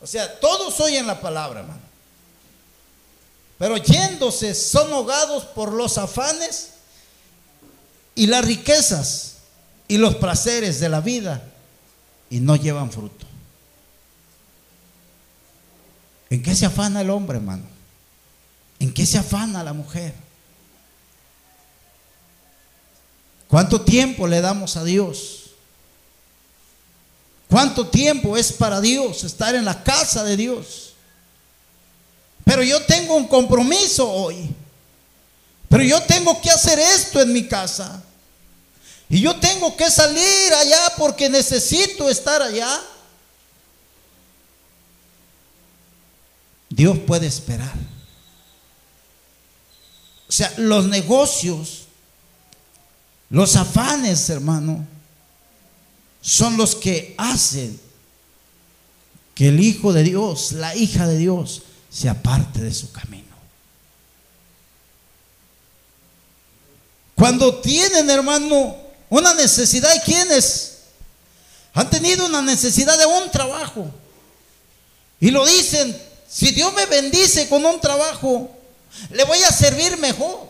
O 0.00 0.06
sea, 0.06 0.40
todos 0.40 0.80
oyen 0.80 1.06
la 1.06 1.20
palabra, 1.20 1.60
hermano. 1.60 1.80
Pero 3.58 3.76
yéndose 3.76 4.54
son 4.54 4.92
ahogados 4.92 5.44
por 5.44 5.72
los 5.72 5.98
afanes 5.98 6.70
y 8.16 8.26
las 8.26 8.44
riquezas 8.44 9.31
y 9.92 9.98
los 9.98 10.14
placeres 10.14 10.80
de 10.80 10.88
la 10.88 11.02
vida 11.02 11.44
y 12.30 12.40
no 12.40 12.56
llevan 12.56 12.90
fruto. 12.90 13.26
¿En 16.30 16.42
qué 16.42 16.54
se 16.54 16.64
afana 16.64 17.02
el 17.02 17.10
hombre, 17.10 17.36
hermano? 17.36 17.64
¿En 18.78 18.94
qué 18.94 19.04
se 19.04 19.18
afana 19.18 19.62
la 19.62 19.74
mujer? 19.74 20.14
¿Cuánto 23.48 23.82
tiempo 23.82 24.26
le 24.26 24.40
damos 24.40 24.78
a 24.78 24.84
Dios? 24.84 25.50
¿Cuánto 27.50 27.86
tiempo 27.88 28.38
es 28.38 28.50
para 28.50 28.80
Dios 28.80 29.24
estar 29.24 29.54
en 29.54 29.66
la 29.66 29.84
casa 29.84 30.24
de 30.24 30.38
Dios? 30.38 30.94
Pero 32.46 32.62
yo 32.62 32.82
tengo 32.86 33.14
un 33.14 33.28
compromiso 33.28 34.10
hoy. 34.10 34.48
Pero 35.68 35.84
yo 35.84 36.02
tengo 36.04 36.40
que 36.40 36.48
hacer 36.48 36.78
esto 36.78 37.20
en 37.20 37.34
mi 37.34 37.46
casa. 37.46 38.02
Y 39.12 39.20
yo 39.20 39.36
tengo 39.38 39.76
que 39.76 39.90
salir 39.90 40.54
allá 40.54 40.94
porque 40.96 41.28
necesito 41.28 42.08
estar 42.08 42.40
allá. 42.40 42.80
Dios 46.70 46.96
puede 47.06 47.26
esperar. 47.26 47.74
O 50.26 50.32
sea, 50.32 50.54
los 50.56 50.86
negocios, 50.86 51.82
los 53.28 53.54
afanes, 53.54 54.30
hermano, 54.30 54.86
son 56.22 56.56
los 56.56 56.74
que 56.74 57.14
hacen 57.18 57.78
que 59.34 59.48
el 59.48 59.60
Hijo 59.60 59.92
de 59.92 60.04
Dios, 60.04 60.52
la 60.52 60.74
hija 60.74 61.06
de 61.06 61.18
Dios, 61.18 61.64
se 61.90 62.08
aparte 62.08 62.62
de 62.62 62.72
su 62.72 62.90
camino. 62.92 63.36
Cuando 67.14 67.60
tienen, 67.60 68.08
hermano, 68.08 68.81
una 69.12 69.34
necesidad, 69.34 69.94
¿y 69.94 70.00
quiénes? 70.00 70.78
Han 71.74 71.90
tenido 71.90 72.24
una 72.24 72.40
necesidad 72.40 72.96
de 72.98 73.04
un 73.04 73.30
trabajo. 73.30 73.90
Y 75.20 75.30
lo 75.30 75.44
dicen, 75.44 75.94
si 76.26 76.50
Dios 76.52 76.72
me 76.72 76.86
bendice 76.86 77.46
con 77.46 77.62
un 77.66 77.78
trabajo, 77.78 78.50
le 79.10 79.24
voy 79.24 79.38
a 79.42 79.52
servir 79.52 79.98
mejor. 79.98 80.48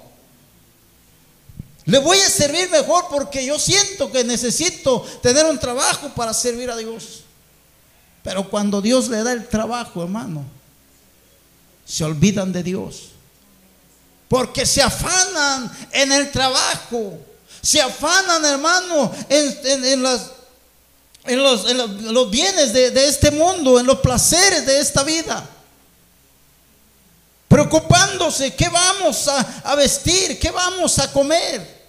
Le 1.87 1.99
voy 1.99 2.19
a 2.19 2.31
servir 2.31 2.71
mejor 2.71 3.07
porque 3.11 3.45
yo 3.45 3.59
siento 3.59 4.13
que 4.13 4.23
necesito 4.23 5.01
tener 5.21 5.45
un 5.47 5.59
trabajo 5.59 6.11
para 6.11 6.33
servir 6.33 6.71
a 6.71 6.77
Dios. 6.77 7.25
Pero 8.23 8.49
cuando 8.49 8.81
Dios 8.81 9.09
le 9.09 9.25
da 9.25 9.33
el 9.33 9.49
trabajo, 9.49 10.05
hermano, 10.05 10.45
se 11.85 12.05
olvidan 12.05 12.53
de 12.53 12.63
Dios. 12.63 13.09
Porque 14.29 14.65
se 14.65 14.83
afanan 14.83 15.69
en 15.91 16.13
el 16.13 16.31
trabajo. 16.31 17.19
Se 17.63 17.81
afanan, 17.81 18.45
hermano, 18.45 19.13
en, 19.29 20.03
las, 20.03 20.31
en 21.25 21.43
los, 22.13 22.31
bienes 22.31 22.73
de, 22.73 22.91
de 22.91 23.09
este 23.09 23.31
mundo, 23.31 23.79
en 23.79 23.87
los 23.87 24.01
placeres 24.01 24.67
de 24.67 24.81
esta 24.81 25.05
vida 25.05 25.49
preocupándose 27.53 28.55
qué 28.55 28.71
vamos 28.71 29.29
a, 29.29 29.75
vestir, 29.75 30.39
qué 30.39 30.51
vamos 30.51 30.99
a 30.99 31.13
comer. 31.13 31.83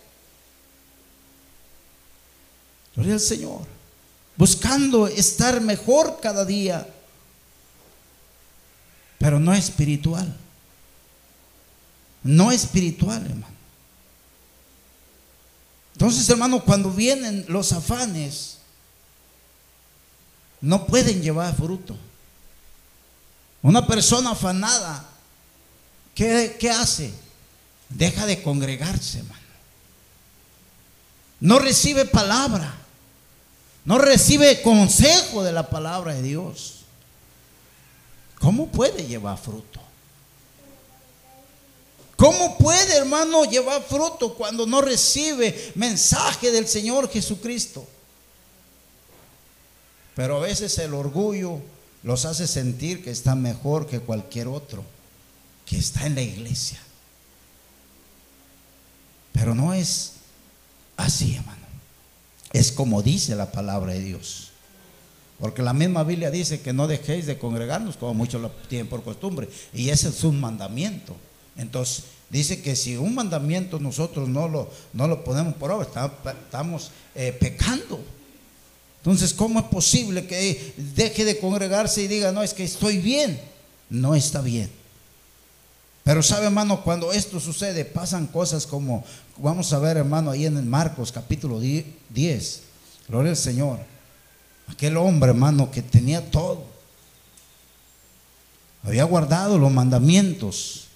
Gloria 2.93 3.13
al 3.13 3.19
Señor. 3.21 3.62
Buscando 4.36 5.07
estar 5.07 5.62
mejor 5.62 6.19
cada 6.21 6.43
día. 6.43 6.86
Pero 9.17 9.39
no 9.39 9.53
espiritual. 9.53 10.36
No 12.23 12.51
espiritual, 12.51 13.25
hermano. 13.25 13.55
Entonces, 15.93 16.27
hermano, 16.29 16.63
cuando 16.63 16.91
vienen 16.91 17.45
los 17.47 17.71
afanes, 17.71 18.58
no 20.62 20.86
pueden 20.86 21.21
llevar 21.21 21.56
fruto. 21.56 21.95
Una 23.62 23.86
persona 23.86 24.32
afanada 24.32 25.10
¿qué, 26.15 26.69
hace? 26.69 27.13
Deja 27.89 28.25
de 28.25 28.41
congregarse, 28.41 29.19
hermano. 29.19 29.41
No 31.39 31.60
recibe 31.60 32.06
palabra. 32.06 32.73
No 33.86 33.97
recibe 33.97 34.62
consejo 34.62 35.43
de 35.43 35.51
la 35.51 35.69
palabra 35.69 36.13
de 36.13 36.21
Dios. 36.21 36.86
¿Cómo 38.39 38.67
puede 38.67 39.06
llevar 39.06 39.38
fruto? 39.38 39.82
¿Cómo 42.15 42.58
puede, 42.58 42.95
hermano, 42.95 43.45
llevar 43.45 43.82
fruto 43.84 44.36
cuando 44.36 44.65
no 44.65 44.82
recibe 44.82 45.71
mensaje 45.76 46.52
del 46.52 46.67
Señor 46.67 47.10
Jesucristo? 47.10 47.86
Pero 50.15 50.38
a 50.38 50.41
veces 50.41 50.78
el 50.78 50.93
orgullo 50.93 51.60
los 52.04 52.26
hace 52.26 52.47
sentir 52.47 53.04
que 53.04 53.12
están 53.12 53.41
mejor 53.41 53.88
que 53.88 53.99
cualquier 53.99 54.47
otro 54.47 54.84
que 55.65 55.78
está 55.78 56.06
en 56.06 56.15
la 56.15 56.21
iglesia. 56.21 56.80
Pero 59.32 59.56
no 59.56 59.73
es 59.73 60.13
así, 60.97 61.36
hermano. 61.36 61.63
Es 62.52 62.71
como 62.71 63.02
dice 63.02 63.36
la 63.36 63.52
palabra 63.52 63.93
de 63.93 64.02
Dios. 64.02 64.52
Porque 65.39 65.63
la 65.63 65.73
misma 65.73 66.04
Biblia 66.04 66.30
dice 66.30 66.62
que 66.62 66.73
no 66.73 66.88
dejéis 66.88 67.26
de 67.26 67.39
congregarnos 67.39 67.97
como 67.97 68.13
muchos 68.13 68.41
lo 68.41 68.52
tienen 68.52 68.88
por 68.88 69.04
costumbre. 69.04 69.49
Y 69.73 69.89
ese 69.89 70.10
es 70.10 70.23
un 70.23 70.39
mandamiento. 70.39 71.15
Entonces, 71.57 72.05
dice 72.29 72.61
que 72.61 72.75
si 72.75 72.97
un 72.97 73.15
mandamiento 73.15 73.79
nosotros 73.79 74.27
no 74.27 74.47
lo, 74.47 74.69
no 74.93 75.07
lo 75.07 75.23
ponemos 75.23 75.53
por 75.55 75.71
obra, 75.71 75.87
estamos 75.87 76.91
eh, 77.15 77.35
pecando. 77.39 78.01
Entonces, 78.97 79.33
¿cómo 79.33 79.59
es 79.59 79.65
posible 79.65 80.25
que 80.25 80.73
deje 80.95 81.25
de 81.25 81.39
congregarse 81.39 82.01
y 82.01 82.07
diga, 82.07 82.31
no, 82.31 82.41
es 82.41 82.53
que 82.53 82.63
estoy 82.63 82.99
bien? 82.99 83.39
No 83.89 84.15
está 84.15 84.41
bien. 84.41 84.71
Pero 86.03 86.23
sabe, 86.23 86.45
hermano, 86.45 86.83
cuando 86.83 87.13
esto 87.13 87.39
sucede, 87.39 87.85
pasan 87.85 88.27
cosas 88.27 88.67
como, 88.67 89.05
vamos 89.37 89.71
a 89.71 89.79
ver, 89.79 89.97
hermano, 89.97 90.31
ahí 90.31 90.45
en 90.45 90.57
el 90.57 90.65
Marcos 90.65 91.11
capítulo 91.11 91.59
10. 91.59 92.61
Gloria 93.07 93.31
al 93.31 93.37
Señor. 93.37 93.79
Aquel 94.67 94.97
hombre, 94.97 95.29
hermano, 95.29 95.69
que 95.69 95.81
tenía 95.81 96.29
todo. 96.31 96.65
Había 98.83 99.03
guardado 99.05 99.57
los 99.57 99.71
mandamientos. 99.71 100.87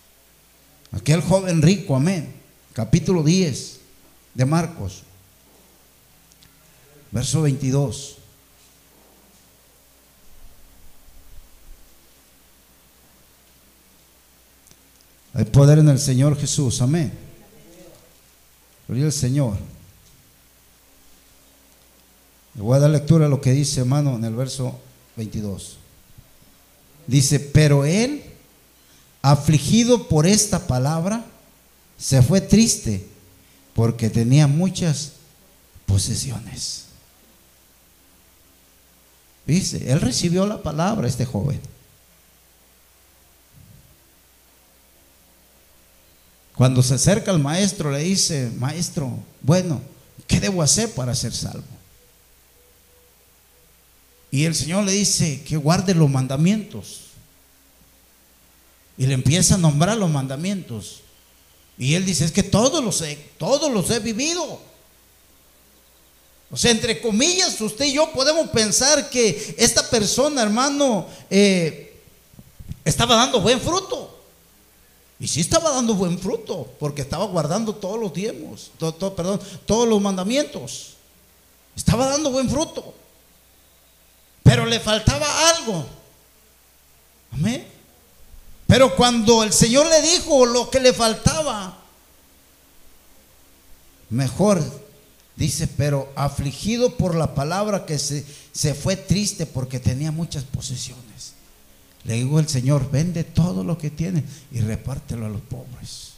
Aquel 0.91 1.21
joven 1.21 1.61
rico, 1.61 1.95
amén. 1.95 2.33
Capítulo 2.73 3.23
10 3.23 3.79
de 4.33 4.45
Marcos. 4.45 5.03
Verso 7.11 7.41
22. 7.41 8.17
Hay 15.33 15.45
poder 15.45 15.79
en 15.79 15.89
el 15.89 15.99
Señor 15.99 16.35
Jesús, 16.35 16.81
amén. 16.81 17.13
Gloria 18.87 19.05
al 19.05 19.11
Señor. 19.11 19.57
Le 22.55 22.61
voy 22.63 22.75
a 22.75 22.79
dar 22.79 22.89
lectura 22.89 23.27
a 23.27 23.29
lo 23.29 23.39
que 23.39 23.51
dice, 23.51 23.81
hermano, 23.81 24.15
en 24.15 24.25
el 24.25 24.35
verso 24.35 24.79
22. 25.15 25.77
Dice, 27.05 27.39
pero 27.39 27.85
él, 27.85 28.23
afligido 29.21 30.07
por 30.07 30.25
esta 30.25 30.67
palabra, 30.67 31.25
se 31.97 32.21
fue 32.21 32.41
triste 32.41 33.07
porque 33.73 34.09
tenía 34.09 34.47
muchas 34.47 35.13
posesiones. 35.85 36.85
Dice, 39.45 39.91
él 39.91 40.01
recibió 40.01 40.45
la 40.45 40.61
palabra, 40.61 41.07
este 41.07 41.25
joven. 41.25 41.59
Cuando 46.55 46.81
se 46.81 46.95
acerca 46.95 47.31
al 47.31 47.39
maestro, 47.39 47.91
le 47.91 47.99
dice, 47.99 48.51
maestro, 48.57 49.17
bueno, 49.41 49.79
¿qué 50.25 50.39
debo 50.39 50.61
hacer 50.61 50.91
para 50.93 51.15
ser 51.15 51.31
salvo? 51.31 51.63
Y 54.31 54.43
el 54.43 54.55
Señor 54.55 54.83
le 54.83 54.91
dice 54.91 55.43
que 55.43 55.55
guarde 55.55 55.93
los 55.93 56.09
mandamientos. 56.09 57.06
Y 58.97 59.05
le 59.05 59.13
empieza 59.13 59.55
a 59.55 59.57
nombrar 59.57 59.97
los 59.97 60.09
mandamientos. 60.09 61.01
Y 61.77 61.93
él 61.93 62.05
dice, 62.05 62.25
es 62.25 62.31
que 62.31 62.43
todos 62.43 62.83
los 62.83 63.01
he, 63.01 63.15
todos 63.37 63.71
los 63.71 63.89
he 63.91 63.99
vivido. 63.99 64.59
O 66.49 66.57
sea, 66.57 66.71
entre 66.71 67.01
comillas, 67.01 67.59
usted 67.61 67.85
y 67.85 67.93
yo 67.93 68.11
podemos 68.11 68.49
pensar 68.49 69.09
que 69.09 69.55
esta 69.57 69.87
persona, 69.89 70.41
hermano, 70.41 71.07
eh, 71.29 72.01
estaba 72.85 73.15
dando 73.15 73.41
buen 73.41 73.59
fruto. 73.59 74.15
Y 75.19 75.27
sí 75.27 75.41
estaba 75.41 75.71
dando 75.71 75.95
buen 75.95 76.17
fruto, 76.19 76.71
porque 76.79 77.01
estaba 77.01 77.25
guardando 77.25 77.73
todos 77.73 77.99
los 77.99 78.13
diezmos, 78.13 78.71
perdón, 78.77 79.41
todos 79.65 79.87
los 79.87 79.99
mandamientos. 79.99 80.93
Estaba 81.75 82.07
dando 82.07 82.31
buen 82.31 82.49
fruto. 82.49 82.93
Pero 84.43 84.65
le 84.65 84.79
faltaba 84.79 85.49
algo. 85.49 85.85
Amén. 87.31 87.66
Pero 88.67 88.95
cuando 88.95 89.43
el 89.43 89.53
Señor 89.53 89.87
le 89.87 90.01
dijo 90.01 90.45
lo 90.45 90.69
que 90.69 90.81
le 90.81 90.93
faltaba, 90.93 91.77
mejor, 94.09 94.61
dice, 95.37 95.67
pero 95.67 96.11
afligido 96.15 96.97
por 96.97 97.15
la 97.15 97.33
palabra 97.33 97.85
que 97.85 97.97
se, 97.97 98.25
se 98.51 98.73
fue 98.73 98.97
triste 98.97 99.45
porque 99.45 99.79
tenía 99.79 100.11
muchas 100.11 100.43
posesiones. 100.43 101.33
Le 102.03 102.15
digo 102.15 102.39
al 102.39 102.49
Señor, 102.49 102.91
vende 102.91 103.23
todo 103.23 103.63
lo 103.63 103.77
que 103.77 103.89
tiene 103.89 104.23
y 104.51 104.59
repártelo 104.59 105.25
a 105.25 105.29
los 105.29 105.41
pobres. 105.41 106.13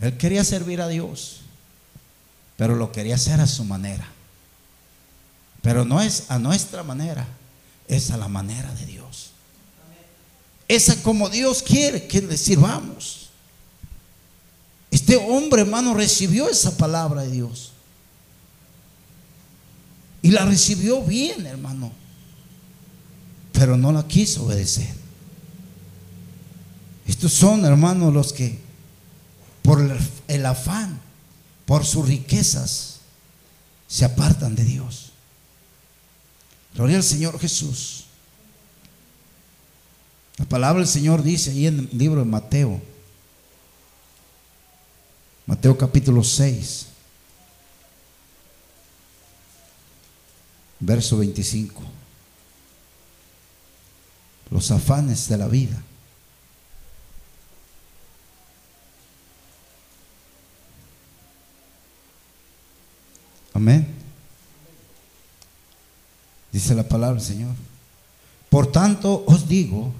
Él 0.00 0.16
quería 0.18 0.44
servir 0.44 0.80
a 0.82 0.88
Dios, 0.88 1.40
pero 2.56 2.74
lo 2.74 2.92
quería 2.92 3.14
hacer 3.14 3.40
a 3.40 3.46
su 3.46 3.64
manera. 3.64 4.06
Pero 5.62 5.84
no 5.84 6.00
es 6.00 6.30
a 6.30 6.38
nuestra 6.38 6.82
manera, 6.82 7.26
es 7.88 8.10
a 8.10 8.16
la 8.16 8.28
manera 8.28 8.72
de 8.74 8.86
Dios. 8.86 9.25
Es 10.68 10.94
como 11.02 11.28
Dios 11.28 11.62
quiere 11.62 12.06
que 12.06 12.20
le 12.22 12.36
sirvamos. 12.36 13.30
Este 14.90 15.16
hombre, 15.16 15.62
hermano, 15.62 15.94
recibió 15.94 16.48
esa 16.48 16.76
palabra 16.76 17.22
de 17.22 17.30
Dios. 17.30 17.72
Y 20.22 20.30
la 20.30 20.44
recibió 20.44 21.02
bien, 21.02 21.46
hermano 21.46 21.92
pero 23.56 23.76
no 23.76 23.90
la 23.90 24.06
quiso 24.06 24.44
obedecer. 24.44 24.94
Estos 27.06 27.32
son, 27.32 27.64
hermanos, 27.64 28.12
los 28.12 28.32
que 28.32 28.58
por 29.62 29.98
el 30.28 30.46
afán, 30.46 31.00
por 31.64 31.84
sus 31.84 32.06
riquezas, 32.06 32.98
se 33.88 34.04
apartan 34.04 34.54
de 34.54 34.64
Dios. 34.64 35.12
Gloria 36.74 36.98
al 36.98 37.02
Señor 37.02 37.38
Jesús. 37.40 38.05
La 40.38 40.44
palabra 40.44 40.80
del 40.80 40.88
Señor 40.88 41.22
dice 41.22 41.50
ahí 41.50 41.66
en 41.66 41.78
el 41.78 41.98
libro 41.98 42.20
de 42.20 42.26
Mateo, 42.26 42.80
Mateo 45.46 45.78
capítulo 45.78 46.22
6, 46.22 46.86
verso 50.80 51.18
25. 51.18 51.82
los 54.50 54.70
afanes 54.70 55.28
de 55.28 55.36
la 55.36 55.48
vida. 55.48 55.82
Amén. 63.52 63.86
Dice 66.52 66.74
la 66.74 66.86
palabra 66.86 67.16
del 67.16 67.26
Señor. 67.26 67.54
Por 68.50 68.70
tanto 68.70 69.24
os 69.26 69.48
digo, 69.48 69.92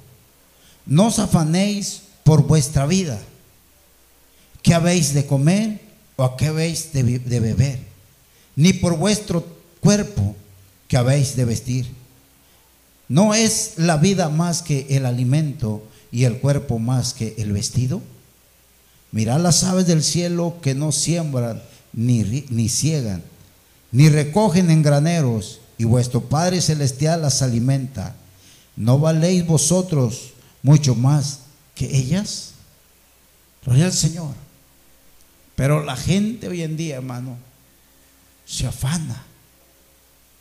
no 0.86 1.08
os 1.08 1.18
afanéis 1.18 2.02
por 2.22 2.46
vuestra 2.46 2.86
vida, 2.86 3.20
qué 4.62 4.74
habéis 4.74 5.14
de 5.14 5.26
comer 5.26 5.80
o 6.16 6.24
a 6.24 6.36
qué 6.36 6.46
habéis 6.46 6.92
de, 6.92 7.02
beber, 7.02 7.78
ni 8.54 8.72
por 8.72 8.96
vuestro 8.96 9.44
cuerpo 9.80 10.34
que 10.88 10.96
habéis 10.96 11.36
de 11.36 11.44
vestir. 11.44 11.86
¿No 13.08 13.34
es 13.34 13.74
la 13.76 13.96
vida 13.96 14.28
más 14.28 14.62
que 14.62 14.86
el 14.90 15.06
alimento 15.06 15.84
y 16.10 16.24
el 16.24 16.38
cuerpo 16.38 16.78
más 16.78 17.14
que 17.14 17.34
el 17.38 17.52
vestido? 17.52 18.00
Mirad 19.12 19.40
las 19.40 19.62
aves 19.64 19.86
del 19.86 20.02
cielo 20.02 20.56
que 20.60 20.74
no 20.74 20.90
siembran 20.90 21.62
ni, 21.92 22.44
ni 22.48 22.68
ciegan, 22.68 23.22
ni 23.92 24.08
recogen 24.08 24.70
en 24.70 24.82
graneros, 24.82 25.60
y 25.78 25.84
vuestro 25.84 26.22
Padre 26.22 26.60
Celestial 26.60 27.22
las 27.22 27.42
alimenta. 27.42 28.16
¿No 28.76 28.98
valéis 28.98 29.46
vosotros 29.46 30.32
mucho 30.66 30.96
más 30.96 31.42
que 31.76 31.96
ellas? 31.96 32.50
Gloria 33.64 33.84
al 33.84 33.92
Señor. 33.92 34.34
Pero 35.54 35.84
la 35.84 35.94
gente 35.96 36.48
hoy 36.48 36.62
en 36.62 36.76
día, 36.76 36.96
hermano, 36.96 37.38
se 38.44 38.66
afana. 38.66 39.22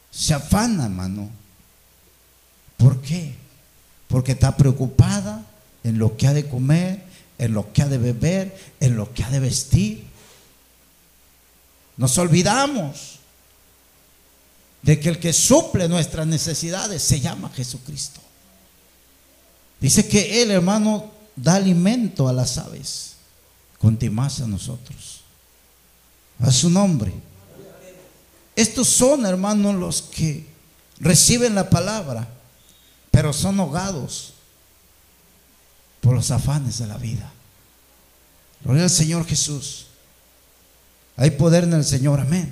Se 0.09 0.33
afana, 0.33 0.85
hermano. 0.85 1.29
¿Por 2.75 3.03
qué? 3.03 3.35
Porque 4.07 4.31
está 4.31 4.57
preocupada 4.57 5.45
en 5.83 5.99
lo 5.99 6.17
que 6.17 6.25
ha 6.25 6.33
de 6.33 6.49
comer, 6.49 7.03
en 7.37 7.53
lo 7.53 7.71
que 7.71 7.83
ha 7.83 7.87
de 7.87 7.99
beber, 7.99 8.73
en 8.79 8.95
lo 8.95 9.13
que 9.13 9.23
ha 9.23 9.29
de 9.29 9.39
vestir. 9.39 10.05
Nos 11.97 12.17
olvidamos 12.17 13.19
de 14.81 14.99
que 14.99 15.09
el 15.09 15.19
que 15.19 15.33
suple 15.33 15.87
nuestras 15.87 16.25
necesidades 16.25 17.03
se 17.03 17.19
llama 17.19 17.51
Jesucristo. 17.55 18.24
Dice 19.79 20.07
que 20.07 20.41
Él, 20.41 20.51
hermano, 20.51 21.11
da 21.35 21.55
alimento 21.55 22.27
a 22.27 22.33
las 22.33 22.57
aves, 22.57 23.15
más 24.11 24.41
a 24.41 24.47
nosotros. 24.47 25.21
A 26.39 26.51
su 26.51 26.69
nombre. 26.69 27.13
Estos 28.55 28.87
son, 28.87 29.25
hermanos, 29.25 29.75
los 29.75 30.01
que 30.01 30.47
reciben 30.99 31.55
la 31.55 31.69
palabra, 31.69 32.27
pero 33.11 33.31
son 33.33 33.59
ahogados 33.59 34.33
por 36.01 36.15
los 36.15 36.31
afanes 36.31 36.79
de 36.79 36.87
la 36.87 36.97
vida. 36.97 37.31
Gloria 38.63 38.83
al 38.83 38.89
Señor 38.89 39.25
Jesús. 39.25 39.87
Hay 41.17 41.31
poder 41.31 41.65
en 41.65 41.73
el 41.73 41.85
Señor, 41.85 42.19
amén. 42.19 42.51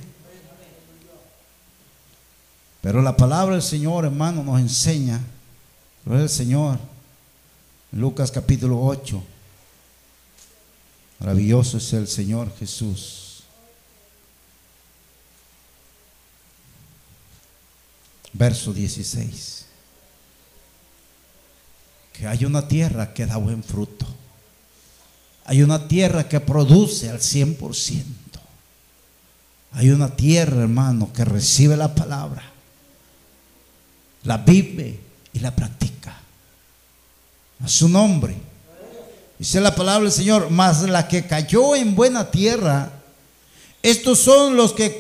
Pero 2.81 3.01
la 3.01 3.15
palabra 3.15 3.55
del 3.55 3.63
Señor, 3.63 4.05
hermano, 4.05 4.43
nos 4.43 4.59
enseña, 4.59 5.21
gloria 6.05 6.23
al 6.23 6.29
Señor, 6.29 6.79
Lucas 7.93 8.31
capítulo 8.31 8.81
8. 8.81 9.23
Maravilloso 11.19 11.77
es 11.77 11.93
el 11.93 12.07
Señor 12.07 12.51
Jesús. 12.57 13.43
Verso 18.33 18.73
16. 18.73 19.65
Que 22.13 22.27
hay 22.27 22.45
una 22.45 22.67
tierra 22.67 23.13
que 23.13 23.27
da 23.27 23.37
buen 23.37 23.63
fruto. 23.63 24.07
Hay 25.45 25.61
una 25.61 25.87
tierra 25.87 26.27
que 26.27 26.39
produce 26.39 27.11
al 27.11 27.19
100%. 27.19 28.03
Hay 29.73 29.91
una 29.91 30.15
tierra, 30.15 30.63
hermano, 30.63 31.13
que 31.13 31.25
recibe 31.25 31.77
la 31.77 31.93
palabra, 31.93 32.43
la 34.23 34.37
vive 34.37 34.99
y 35.33 35.39
la 35.39 35.55
practica. 35.55 36.22
A 37.63 37.67
su 37.67 37.87
nombre. 37.87 38.35
Dice 39.39 39.59
la 39.59 39.75
palabra 39.75 40.03
del 40.03 40.11
Señor, 40.11 40.49
mas 40.49 40.83
la 40.83 41.07
que 41.07 41.25
cayó 41.25 41.75
en 41.75 41.95
buena 41.95 42.29
tierra, 42.29 42.91
estos 43.81 44.19
son 44.19 44.55
los 44.55 44.73
que, 44.73 44.99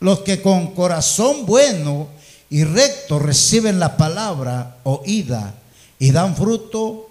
los 0.00 0.20
que 0.20 0.42
con 0.42 0.74
corazón 0.74 1.46
bueno 1.46 2.08
y 2.48 2.64
recto 2.64 3.18
reciben 3.18 3.78
la 3.78 3.96
palabra 3.96 4.76
oída 4.84 5.54
y 5.98 6.10
dan 6.10 6.36
fruto 6.36 7.08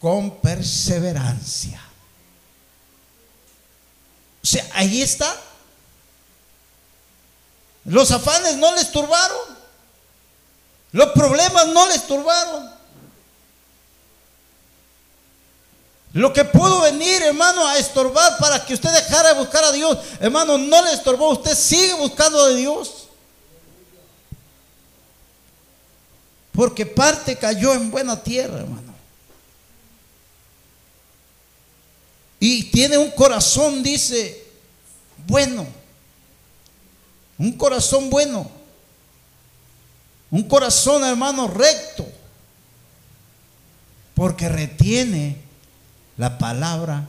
con 0.00 0.38
perseverancia. 0.40 1.80
O 4.42 4.46
sea, 4.46 4.66
ahí 4.74 5.00
está. 5.00 5.34
Los 7.84 8.10
afanes 8.10 8.56
no 8.56 8.74
les 8.74 8.90
turbaron. 8.90 9.62
Los 10.92 11.10
problemas 11.12 11.68
no 11.68 11.88
les 11.88 12.06
turbaron. 12.06 12.81
Lo 16.12 16.32
que 16.32 16.44
pudo 16.44 16.82
venir, 16.82 17.22
hermano, 17.22 17.66
a 17.66 17.78
estorbar 17.78 18.36
para 18.38 18.64
que 18.64 18.74
usted 18.74 18.92
dejara 18.92 19.32
de 19.32 19.40
buscar 19.40 19.64
a 19.64 19.72
Dios, 19.72 19.98
hermano, 20.20 20.58
no 20.58 20.84
le 20.84 20.92
estorbó. 20.92 21.30
Usted 21.30 21.54
sigue 21.56 21.94
buscando 21.94 22.48
de 22.48 22.56
Dios. 22.56 23.08
Porque 26.52 26.84
parte 26.84 27.36
cayó 27.36 27.72
en 27.72 27.90
buena 27.90 28.22
tierra, 28.22 28.60
hermano. 28.60 28.92
Y 32.38 32.64
tiene 32.64 32.98
un 32.98 33.10
corazón, 33.12 33.82
dice, 33.82 34.44
bueno. 35.26 35.66
Un 37.38 37.52
corazón 37.52 38.10
bueno. 38.10 38.50
Un 40.30 40.42
corazón, 40.42 41.04
hermano, 41.04 41.48
recto. 41.48 42.06
Porque 44.14 44.50
retiene 44.50 45.51
la 46.16 46.38
palabra 46.38 47.06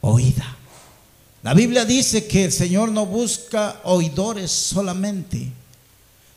oída. 0.00 0.56
La 1.42 1.54
Biblia 1.54 1.84
dice 1.84 2.26
que 2.26 2.44
el 2.44 2.52
Señor 2.52 2.90
no 2.90 3.04
busca 3.04 3.80
oidores 3.84 4.50
solamente, 4.50 5.50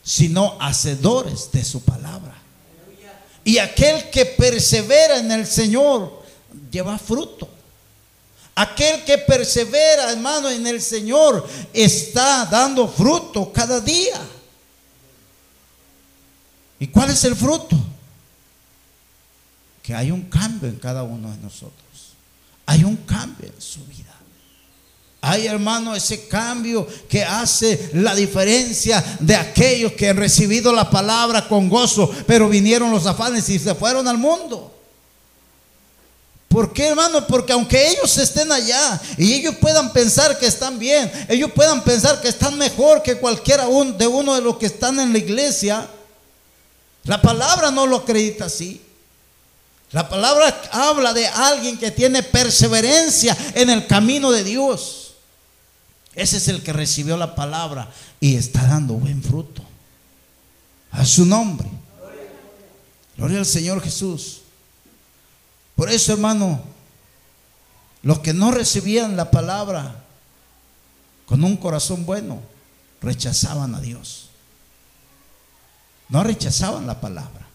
sino 0.04 0.58
hacedores 0.60 1.52
de 1.52 1.64
su 1.64 1.84
palabra. 1.84 2.34
Y 3.44 3.60
aquel 3.60 4.10
que 4.10 4.26
persevera 4.26 5.20
en 5.20 5.32
el 5.32 5.46
Señor 5.46 6.24
lleva 6.72 6.98
fruto. 6.98 7.48
Aquel 8.56 9.04
que 9.04 9.20
persevera, 9.20 10.12
hermano, 10.12 10.50
en 10.50 10.66
el 10.66 10.82
Señor 10.82 11.48
está 11.72 12.46
dando 12.46 12.88
fruto 12.88 13.52
cada 13.54 13.80
día. 13.80 14.20
¿Y 16.80 16.88
cuál 16.88 17.12
es 17.12 17.24
el 17.26 17.36
fruto? 17.36 17.78
Que 19.84 19.94
hay 19.94 20.10
un 20.10 20.24
cambio 20.24 20.68
en 20.68 20.78
cada 20.78 21.04
uno 21.04 21.30
de 21.30 21.38
nosotros 21.38 21.85
hay 22.66 22.84
un 22.84 22.98
cambio 22.98 23.48
en 23.54 23.62
su 23.62 23.84
vida. 23.86 24.14
Hay, 25.22 25.48
hermano, 25.48 25.96
ese 25.96 26.28
cambio 26.28 26.88
que 27.10 27.24
hace 27.24 27.90
la 27.94 28.14
diferencia 28.14 29.04
de 29.20 29.36
aquellos 29.36 29.94
que 29.94 30.10
han 30.10 30.18
recibido 30.18 30.72
la 30.72 30.90
palabra 30.90 31.48
con 31.48 31.68
gozo, 31.68 32.12
pero 32.28 32.48
vinieron 32.48 32.92
los 32.92 33.08
afanes 33.08 33.50
y 33.50 33.58
se 33.58 33.74
fueron 33.74 34.08
al 34.08 34.20
mundo. 34.20 34.72
¿Por 36.48 36.72
qué, 36.72 36.88
hermano? 36.88 37.26
Porque 37.26 37.54
aunque 37.54 37.90
ellos 37.90 38.16
estén 38.18 38.52
allá 38.52 39.02
y 39.18 39.34
ellos 39.34 39.56
puedan 39.56 39.92
pensar 39.92 40.38
que 40.38 40.46
están 40.46 40.78
bien, 40.78 41.12
ellos 41.28 41.52
puedan 41.54 41.84
pensar 41.84 42.22
que 42.22 42.30
están 42.30 42.58
mejor 42.58 43.02
que 43.02 43.18
cualquiera 43.18 43.66
de 43.66 44.08
uno 44.08 44.36
de 44.36 44.42
los 44.42 44.58
que 44.58 44.68
están 44.68 45.00
en 45.00 45.12
la 45.12 45.18
iglesia, 45.18 45.88
la 47.04 47.22
palabra 47.22 47.72
no 47.72 47.88
lo 47.88 47.98
acredita 47.98 48.46
así. 48.46 48.85
La 49.96 50.10
palabra 50.10 50.62
habla 50.74 51.14
de 51.14 51.26
alguien 51.26 51.78
que 51.78 51.90
tiene 51.90 52.22
perseverancia 52.22 53.34
en 53.54 53.70
el 53.70 53.88
camino 53.88 54.30
de 54.30 54.44
Dios. 54.44 55.14
Ese 56.14 56.36
es 56.36 56.50
el 56.50 56.62
que 56.64 56.74
recibió 56.74 57.16
la 57.16 57.34
palabra 57.34 57.90
y 58.20 58.36
está 58.36 58.68
dando 58.68 58.96
buen 58.96 59.24
fruto. 59.24 59.64
A 60.92 61.06
su 61.06 61.26
nombre. 61.26 61.70
Gloria 63.16 63.40
al 63.40 63.46
Señor 63.46 63.82
Jesús. 63.82 64.42
Por 65.78 65.90
eso, 65.90 66.12
hermano, 66.12 66.62
los 68.02 68.20
que 68.20 68.34
no 68.34 68.52
recibían 68.52 69.16
la 69.16 69.32
palabra 69.32 70.04
con 71.26 71.42
un 71.42 71.56
corazón 71.56 72.06
bueno, 72.06 72.42
rechazaban 73.00 73.74
a 73.74 73.80
Dios. 73.80 74.28
No 76.10 76.22
rechazaban 76.22 76.86
la 76.86 77.00
palabra. 77.00 77.48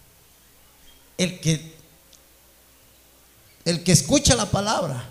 El 1.18 1.38
que 1.40 1.69
el 3.64 3.82
que 3.82 3.92
escucha 3.92 4.34
la 4.34 4.46
palabra 4.46 5.04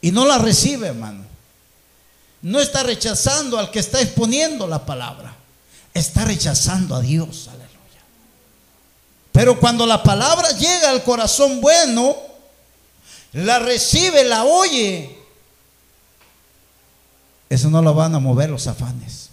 y 0.00 0.10
no 0.10 0.26
la 0.26 0.38
recibe, 0.38 0.88
hermano, 0.88 1.24
no 2.42 2.60
está 2.60 2.82
rechazando 2.82 3.58
al 3.58 3.70
que 3.70 3.78
está 3.78 4.00
exponiendo 4.00 4.66
la 4.66 4.84
palabra, 4.84 5.34
está 5.94 6.24
rechazando 6.24 6.96
a 6.96 7.00
Dios, 7.00 7.48
aleluya. 7.48 7.68
Pero 9.30 9.60
cuando 9.60 9.86
la 9.86 10.02
palabra 10.02 10.50
llega 10.50 10.90
al 10.90 11.04
corazón 11.04 11.60
bueno, 11.60 12.16
la 13.32 13.60
recibe, 13.60 14.24
la 14.24 14.44
oye, 14.44 15.18
eso 17.48 17.70
no 17.70 17.80
lo 17.80 17.94
van 17.94 18.14
a 18.14 18.18
mover 18.18 18.50
los 18.50 18.66
afanes, 18.66 19.30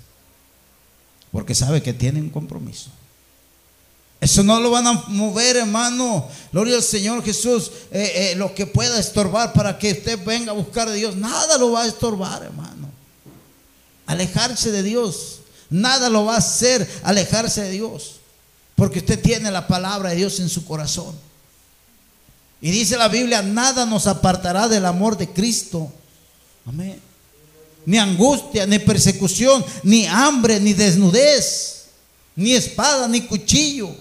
porque 1.32 1.56
sabe 1.56 1.82
que 1.82 1.94
tiene 1.94 2.22
un 2.22 2.30
compromiso. 2.30 2.92
Eso 4.22 4.44
no 4.44 4.60
lo 4.60 4.72
van 4.72 4.86
a 4.86 4.94
mover, 5.08 5.58
hermano. 5.58 6.28
Gloria 6.52 6.76
al 6.76 6.84
Señor 6.84 7.24
Jesús. 7.24 7.72
Eh, 7.92 8.32
eh, 8.32 8.36
lo 8.36 8.54
que 8.54 8.66
pueda 8.66 9.00
estorbar 9.00 9.54
para 9.54 9.78
que 9.78 9.94
usted 9.94 10.20
venga 10.26 10.52
a 10.52 10.56
buscar 10.56 10.90
a 10.90 10.94
Dios. 10.94 11.16
Nada 11.16 11.58
lo 11.58 11.72
va 11.72 11.84
a 11.84 11.88
estorbar, 11.88 12.44
hermano. 12.44 12.90
Alejarse 14.06 14.72
de 14.72 14.84
Dios. 14.84 15.40
Nada 15.70 16.10
lo 16.10 16.26
va 16.26 16.36
a 16.36 16.40
hacer 16.40 16.90
alejarse 17.04 17.62
de 17.62 17.72
Dios. 17.72 18.16
Porque 18.76 19.00
usted 19.00 19.22
tiene 19.22 19.52
la 19.52 19.68
palabra 19.68 20.10
de 20.10 20.18
Dios 20.18 20.40
en 20.42 20.50
su 20.50 20.66
corazón. 20.66 21.16
Y 22.62 22.72
dice 22.72 22.98
la 22.98 23.08
Biblia, 23.08 23.42
nada 23.42 23.86
nos 23.86 24.06
apartará 24.08 24.68
del 24.68 24.86
amor 24.86 25.18
de 25.18 25.30
Cristo. 25.30 25.90
Amén. 26.66 27.00
Ni 27.86 27.98
angustia, 27.98 28.66
ni 28.66 28.80
persecución, 28.80 29.64
ni 29.84 30.06
hambre, 30.06 30.60
ni 30.60 30.74
desnudez, 30.74 31.86
ni 32.36 32.52
espada, 32.52 33.08
ni 33.08 33.22
cuchillo. 33.22 33.96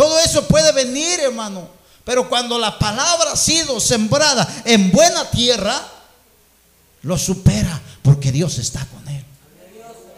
Todo 0.00 0.18
eso 0.20 0.48
puede 0.48 0.72
venir, 0.72 1.20
hermano. 1.20 1.68
Pero 2.04 2.26
cuando 2.26 2.58
la 2.58 2.78
palabra 2.78 3.32
ha 3.32 3.36
sido 3.36 3.78
sembrada 3.78 4.62
en 4.64 4.90
buena 4.90 5.30
tierra, 5.30 5.78
lo 7.02 7.18
supera 7.18 7.78
porque 8.00 8.32
Dios 8.32 8.56
está 8.56 8.86
con 8.86 9.06
él. 9.08 9.22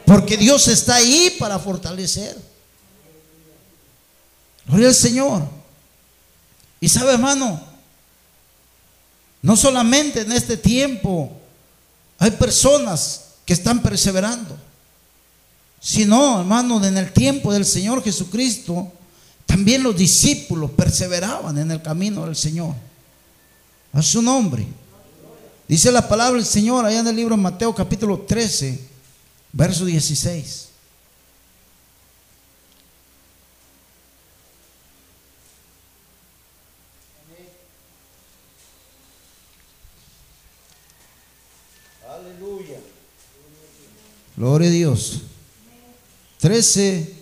Porque 0.06 0.36
Dios 0.36 0.68
está 0.68 0.94
ahí 0.94 1.34
para 1.36 1.58
fortalecer. 1.58 2.40
Gloria 4.66 4.86
al 4.86 4.94
Señor. 4.94 5.48
Y 6.80 6.88
sabe, 6.88 7.14
hermano, 7.14 7.60
no 9.42 9.56
solamente 9.56 10.20
en 10.20 10.30
este 10.30 10.56
tiempo 10.56 11.32
hay 12.20 12.30
personas 12.30 13.30
que 13.44 13.52
están 13.52 13.82
perseverando, 13.82 14.56
sino, 15.80 16.38
hermano, 16.38 16.84
en 16.84 16.96
el 16.96 17.12
tiempo 17.12 17.52
del 17.52 17.66
Señor 17.66 18.04
Jesucristo, 18.04 18.92
también 19.52 19.82
los 19.82 19.94
discípulos 19.94 20.70
perseveraban 20.70 21.58
en 21.58 21.70
el 21.70 21.82
camino 21.82 22.24
del 22.24 22.34
Señor. 22.34 22.74
A 23.92 24.00
su 24.00 24.22
nombre. 24.22 24.66
Dice 25.68 25.92
la 25.92 26.08
palabra 26.08 26.38
del 26.38 26.46
Señor 26.46 26.86
allá 26.86 27.00
en 27.00 27.06
el 27.08 27.16
libro 27.16 27.36
de 27.36 27.42
Mateo 27.42 27.74
capítulo 27.74 28.20
13, 28.20 28.80
verso 29.52 29.84
16. 29.84 30.68
Aleluya. 42.08 42.78
Gloria 44.34 44.68
a 44.68 44.72
Dios. 44.72 45.20
13, 46.38 47.14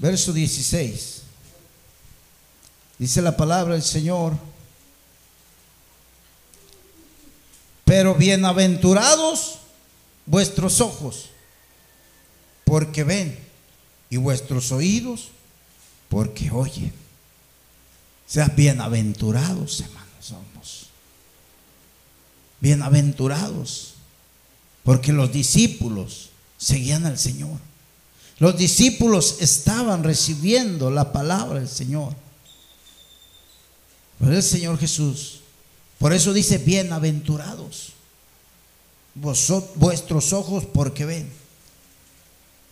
verso 0.00 0.32
16. 0.32 1.21
Dice 2.98 3.22
la 3.22 3.36
palabra 3.36 3.74
del 3.74 3.82
Señor. 3.82 4.36
Pero 7.84 8.14
bienaventurados 8.14 9.58
vuestros 10.24 10.80
ojos, 10.80 11.30
porque 12.64 13.04
ven, 13.04 13.38
y 14.08 14.16
vuestros 14.16 14.72
oídos, 14.72 15.28
porque 16.08 16.50
oyen. 16.50 16.92
Sean 18.26 18.52
bienaventurados, 18.56 19.80
hermanos, 19.80 20.08
somos. 20.20 20.86
Bienaventurados, 22.60 23.94
porque 24.84 25.12
los 25.12 25.32
discípulos 25.32 26.30
seguían 26.56 27.04
al 27.04 27.18
Señor. 27.18 27.58
Los 28.38 28.56
discípulos 28.56 29.36
estaban 29.40 30.02
recibiendo 30.02 30.90
la 30.90 31.12
palabra 31.12 31.58
del 31.58 31.68
Señor 31.68 32.14
el 34.30 34.42
Señor 34.42 34.78
Jesús. 34.78 35.40
Por 35.98 36.12
eso 36.12 36.32
dice, 36.32 36.58
bienaventurados 36.58 37.92
vuestros 39.14 40.32
ojos 40.32 40.64
porque 40.72 41.04
ven. 41.04 41.30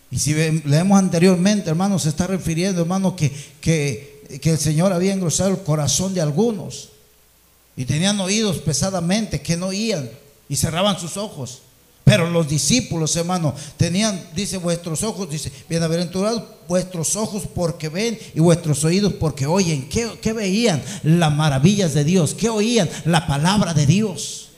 Y 0.09 0.19
si 0.19 0.33
leemos 0.33 0.99
anteriormente, 0.99 1.69
hermano, 1.69 1.97
se 1.99 2.09
está 2.09 2.27
refiriendo, 2.27 2.81
hermano, 2.81 3.15
que, 3.15 3.31
que, 3.61 4.39
que 4.41 4.51
el 4.51 4.57
Señor 4.57 4.91
había 4.91 5.13
engrosado 5.13 5.51
el 5.51 5.63
corazón 5.63 6.13
de 6.13 6.21
algunos. 6.21 6.89
Y 7.77 7.85
tenían 7.85 8.19
oídos 8.19 8.57
pesadamente 8.57 9.41
que 9.41 9.55
no 9.55 9.67
oían 9.67 10.09
y 10.49 10.57
cerraban 10.57 10.99
sus 10.99 11.15
ojos. 11.15 11.61
Pero 12.11 12.29
los 12.29 12.49
discípulos, 12.49 13.15
hermano, 13.15 13.55
tenían, 13.77 14.21
dice, 14.35 14.57
vuestros 14.57 15.01
ojos, 15.01 15.29
dice, 15.29 15.49
bienaventurados 15.69 16.43
vuestros 16.67 17.15
ojos 17.15 17.43
porque 17.55 17.87
ven 17.87 18.19
y 18.35 18.41
vuestros 18.41 18.83
oídos 18.83 19.13
porque 19.13 19.45
oyen. 19.45 19.87
¿Qué, 19.87 20.33
veían? 20.33 20.83
Las 21.03 21.33
maravillas 21.33 21.93
de 21.93 22.03
Dios. 22.03 22.33
¿Qué 22.33 22.49
oían? 22.49 22.89
La 23.05 23.27
palabra 23.27 23.73
de 23.73 23.85
Dios. 23.85 24.49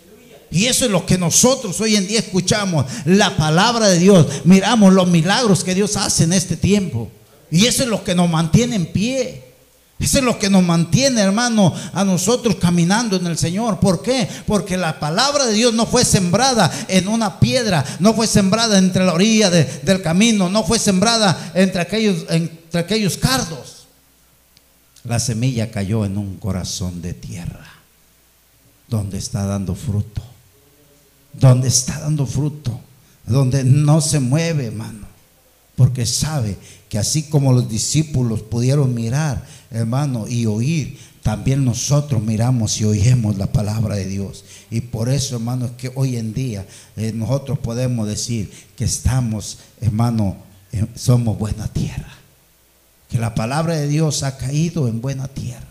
Y 0.50 0.66
eso 0.66 0.86
es 0.86 0.90
lo 0.90 1.06
que 1.06 1.20
nosotros 1.20 1.80
hoy 1.80 1.96
en 1.96 2.08
día 2.08 2.22
escuchamos, 2.22 2.88
la 3.06 3.38
palabra 3.38 3.88
de 3.88 4.00
Dios. 4.00 4.26
Miramos 4.46 4.92
los 4.92 5.08
milagros 5.08 5.64
que 5.64 5.76
Dios 5.76 5.96
hace 5.96 6.24
en 6.24 6.34
este 6.34 6.58
tiempo. 6.58 7.12
Y 7.52 7.68
eso 7.68 7.84
es 7.84 7.90
lo 7.90 8.04
que 8.04 8.16
nos 8.16 8.32
mantiene 8.32 8.78
en 8.78 8.88
pie. 8.88 9.53
Eso 10.04 10.18
es 10.18 10.24
lo 10.26 10.38
que 10.38 10.50
nos 10.50 10.64
mantiene, 10.64 11.22
hermano, 11.22 11.74
a 11.94 12.04
nosotros 12.04 12.58
caminando 12.58 13.16
en 13.16 13.26
el 13.26 13.38
Señor. 13.38 13.80
¿Por 13.80 14.02
qué? 14.02 14.28
Porque 14.46 14.76
la 14.76 15.00
palabra 15.00 15.46
de 15.46 15.54
Dios 15.54 15.74
no 15.74 15.86
fue 15.86 16.04
sembrada 16.04 16.70
en 16.90 17.08
una 17.08 17.40
piedra, 17.40 17.86
no 18.00 18.14
fue 18.14 18.28
sembrada 18.28 18.78
entre 18.78 19.06
la 19.06 19.14
orilla 19.14 19.50
del 19.50 20.02
camino, 20.02 20.50
no 20.50 20.66
fue 20.66 20.78
sembrada 20.78 21.54
entre 21.56 21.82
aquellos, 21.82 22.26
entre 22.28 22.82
aquellos 22.82 23.16
cardos. 23.18 23.88
La 25.06 25.20
semilla 25.20 25.72
cayó 25.72 26.04
en 26.04 26.18
un 26.18 26.36
corazón 26.36 27.02
de 27.02 27.14
tierra, 27.14 27.66
donde 28.90 29.18
está 29.18 29.46
dando 29.46 29.74
fruto, 29.74 30.22
donde 31.32 31.70
está 31.70 32.02
dando 32.02 32.26
fruto, 32.26 32.78
donde 33.26 33.64
no 33.64 34.02
se 34.02 34.20
mueve, 34.20 34.66
hermano, 34.66 35.03
porque 35.76 36.06
sabe 36.06 36.58
que 36.90 37.00
así 37.00 37.24
como 37.24 37.54
los 37.54 37.70
discípulos 37.70 38.42
pudieron 38.42 38.94
mirar 38.94 39.44
hermano, 39.74 40.28
y 40.28 40.46
oír, 40.46 41.00
también 41.24 41.66
nosotros 41.66 42.22
miramos 42.22 42.80
y 42.80 42.86
oímos 42.86 43.38
la 43.38 43.48
palabra 43.48 43.96
de 43.96 44.06
Dios. 44.06 44.46
Y 44.70 44.82
por 44.82 45.10
eso, 45.10 45.36
hermano, 45.36 45.66
es 45.66 45.72
que 45.72 45.92
hoy 45.96 46.18
en 46.18 46.34
día 46.34 46.66
eh, 46.96 47.12
nosotros 47.14 47.60
podemos 47.60 48.08
decir 48.08 48.52
que 48.76 48.86
estamos, 48.86 49.60
hermano, 49.82 50.38
somos 50.96 51.38
buena 51.38 51.68
tierra. 51.68 52.14
Que 53.10 53.18
la 53.20 53.36
palabra 53.36 53.76
de 53.76 53.88
Dios 53.88 54.24
ha 54.24 54.38
caído 54.38 54.88
en 54.88 55.02
buena 55.02 55.28
tierra. 55.28 55.62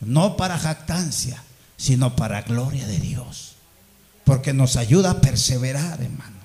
No 0.00 0.36
para 0.36 0.58
jactancia, 0.58 1.42
sino 1.76 2.16
para 2.16 2.42
gloria 2.42 2.86
de 2.86 2.98
Dios. 2.98 3.54
Porque 4.24 4.52
nos 4.52 4.76
ayuda 4.76 5.12
a 5.12 5.20
perseverar, 5.20 6.00
hermano. 6.02 6.39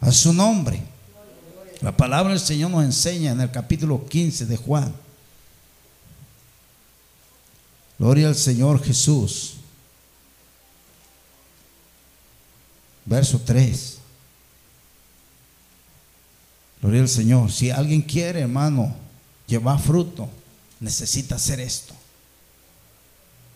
A 0.00 0.12
su 0.12 0.32
nombre. 0.32 0.82
La 1.80 1.96
palabra 1.96 2.30
del 2.30 2.40
Señor 2.40 2.70
nos 2.70 2.84
enseña 2.84 3.32
en 3.32 3.40
el 3.40 3.50
capítulo 3.50 4.06
15 4.06 4.46
de 4.46 4.56
Juan. 4.56 4.94
Gloria 7.98 8.28
al 8.28 8.34
Señor 8.34 8.82
Jesús. 8.82 9.54
Verso 13.04 13.40
3. 13.40 13.98
Gloria 16.80 17.02
al 17.02 17.08
Señor. 17.08 17.50
Si 17.52 17.70
alguien 17.70 18.02
quiere, 18.02 18.40
hermano, 18.40 18.94
llevar 19.46 19.78
fruto, 19.78 20.28
necesita 20.80 21.34
hacer 21.34 21.60
esto. 21.60 21.94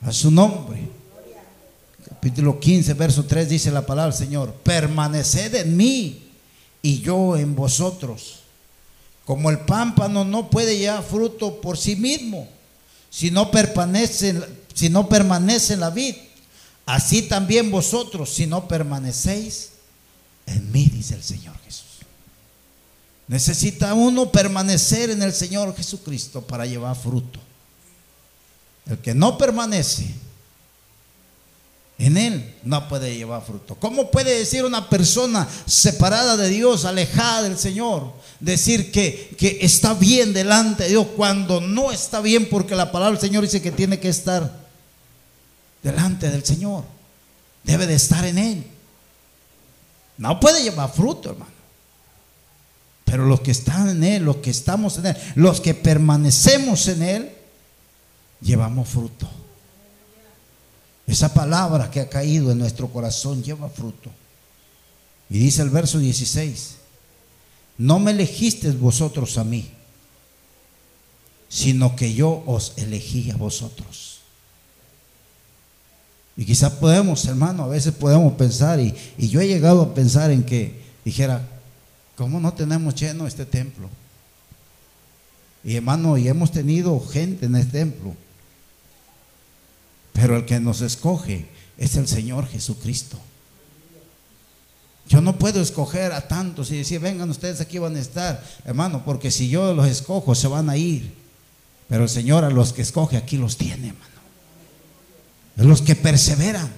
A 0.03 0.13
su 0.13 0.31
nombre. 0.31 0.89
Capítulo 2.07 2.61
15, 2.61 2.93
verso 2.95 3.25
3 3.25 3.49
dice 3.49 3.71
la 3.71 3.87
palabra 3.87 4.15
del 4.15 4.27
Señor. 4.27 4.53
Permaneced 4.63 5.55
en 5.55 5.77
mí 5.77 6.24
y 6.85 7.01
yo 7.01 7.35
en 7.39 7.57
vosotros. 7.57 8.41
Como 9.25 9.49
el 9.49 9.61
pámpano 9.61 10.23
no 10.23 10.51
puede 10.51 10.77
llevar 10.77 11.03
fruto 11.03 11.63
por 11.63 11.79
sí 11.79 11.97
mismo, 11.97 12.47
si 13.09 13.31
no 13.31 13.51
permanece, 13.51 14.39
si 14.75 14.91
no 14.91 15.09
permanece 15.09 15.73
en 15.73 15.81
la 15.81 15.89
vid, 15.89 16.15
así 16.85 17.23
también 17.23 17.71
vosotros, 17.71 18.35
si 18.35 18.47
no 18.47 18.69
permanecéis 18.69 19.71
en 20.45 20.71
mí, 20.73 20.85
dice 20.93 21.15
el 21.15 21.23
Señor 21.23 21.57
Jesús. 21.65 21.87
Necesita 23.29 23.95
uno 23.95 24.31
permanecer 24.31 25.09
en 25.09 25.23
el 25.23 25.33
Señor 25.33 25.75
Jesucristo 25.75 26.43
para 26.43 26.67
llevar 26.67 26.97
fruto. 26.97 27.41
El 28.85 28.99
que 28.99 29.15
no 29.15 29.39
permanece 29.39 30.15
en 31.99 32.17
Él 32.17 32.55
no 32.65 32.89
puede 32.89 33.17
llevar 33.17 33.45
fruto. 33.45 33.77
¿Cómo 33.77 34.11
puede 34.11 34.39
decir 34.39 34.65
una 34.65 34.89
persona 34.89 35.49
separada 35.67 36.37
de 36.37 36.49
Dios, 36.49 36.85
alejada 36.85 37.43
del 37.43 37.57
Señor, 37.57 38.13
decir 38.41 38.91
que, 38.91 39.35
que 39.39 39.59
está 39.61 39.95
bien 39.95 40.33
delante 40.33 40.85
de 40.85 40.91
Dios 40.91 41.07
cuando 41.17 41.61
no 41.61 41.93
está 41.93 42.21
bien 42.21 42.49
porque 42.49 42.75
la 42.75 42.91
palabra 42.91 43.13
del 43.13 43.21
Señor 43.21 43.45
dice 43.45 43.63
que 43.63 43.71
tiene 43.71 44.01
que 44.01 44.09
estar 44.09 44.65
delante 45.83 46.31
del 46.31 46.45
Señor? 46.45 46.85
Debe 47.63 47.87
de 47.87 47.95
estar 47.95 48.25
en 48.25 48.39
Él. 48.39 48.67
No 50.19 50.41
puede 50.41 50.63
llevar 50.63 50.93
fruto, 50.93 51.31
hermano. 51.31 51.53
Pero 53.05 53.27
los 53.27 53.41
que 53.41 53.53
están 53.53 53.89
en 53.89 54.03
Él, 54.03 54.25
los 54.25 54.37
que 54.37 54.51
estamos 54.51 54.99
en 54.99 55.07
Él, 55.07 55.17
los 55.37 55.61
que 55.61 55.75
permanecemos 55.75 56.89
en 56.89 57.03
Él, 57.03 57.33
llevamos 58.41 58.89
fruto. 58.89 59.29
Esa 61.07 61.33
palabra 61.35 61.91
que 61.91 62.01
ha 62.01 62.09
caído 62.09 62.51
en 62.51 62.59
nuestro 62.59 62.89
corazón 62.89 63.43
lleva 63.43 63.69
fruto. 63.69 64.11
Y 65.29 65.39
dice 65.39 65.63
el 65.63 65.71
verso 65.71 65.99
16, 65.99 66.77
no 67.79 67.99
me 67.99 68.13
elegisteis 68.13 68.79
vosotros 68.79 69.37
a 69.37 69.45
mí, 69.45 69.71
sino 71.49 71.95
que 71.97 72.15
yo 72.15 72.43
os 72.47 72.73
elegí 72.77 73.31
a 73.31 73.37
vosotros. 73.37 74.21
Y 76.37 76.45
quizás 76.45 76.73
podemos, 76.73 77.25
hermano, 77.27 77.65
a 77.65 77.69
veces 77.69 77.95
podemos 77.95 78.33
pensar, 78.35 78.81
y, 78.81 78.95
y 79.19 79.29
yo 79.29 79.41
he 79.41 79.47
llegado 79.47 79.83
a 79.83 79.95
pensar 79.95 80.31
en 80.31 80.43
que 80.43 80.83
dijera, 81.05 81.47
¿cómo 82.17 82.41
no 82.41 82.53
tenemos 82.55 82.95
lleno 82.95 83.27
este 83.27 83.47
templo? 83.47 83.89
Y 85.63 85.77
hermano, 85.77 86.19
y 86.19 86.29
hemos 86.29 86.51
tenido 86.51 86.99
gente 87.01 87.47
en 87.47 87.57
este 87.57 87.79
templo 87.79 88.15
pero 90.15 90.37
el 90.37 90.47
que 90.47 90.61
nos 90.61 90.81
escoge 90.81 91.47
es 91.77 91.97
el 91.97 92.09
Señor 92.09 92.49
Jesucristo. 92.49 93.19
Yo 95.07 95.21
no 95.21 95.37
puedo 95.37 95.61
escoger 95.61 96.13
a 96.13 96.27
tantos 96.27 96.71
y 96.71 96.79
decir, 96.79 97.01
vengan 97.01 97.29
ustedes 97.29 97.61
aquí 97.61 97.79
van 97.79 97.97
a 97.97 98.01
estar, 98.01 98.43
hermano, 98.65 99.05
porque 99.05 99.31
si 99.31 99.51
yo 99.51 99.75
los 99.75 99.87
escojo 99.87 100.35
se 100.35 100.49
van 100.49 100.71
a 100.71 100.79
ir. 100.79 101.13
Pero 101.89 102.05
el 102.05 102.09
Señor 102.09 102.45
a 102.45 102.51
los 102.51 102.73
que 102.73 102.81
escoge 102.81 103.19
aquí 103.19 103.37
los 103.37 103.59
tiene, 103.59 103.89
hermano. 103.89 104.15
A 105.59 105.63
los 105.65 105.83
que 105.83 105.95
perseveran, 105.95 106.73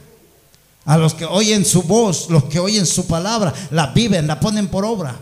a 0.86 0.96
los 0.96 1.14
que 1.14 1.26
oyen 1.26 1.64
su 1.64 1.82
voz, 1.82 2.28
los 2.30 2.44
que 2.44 2.58
oyen 2.58 2.86
su 2.86 3.06
palabra, 3.06 3.54
la 3.70 3.88
viven, 3.88 4.26
la 4.26 4.40
ponen 4.40 4.66
por 4.68 4.84
obra. 4.84 5.20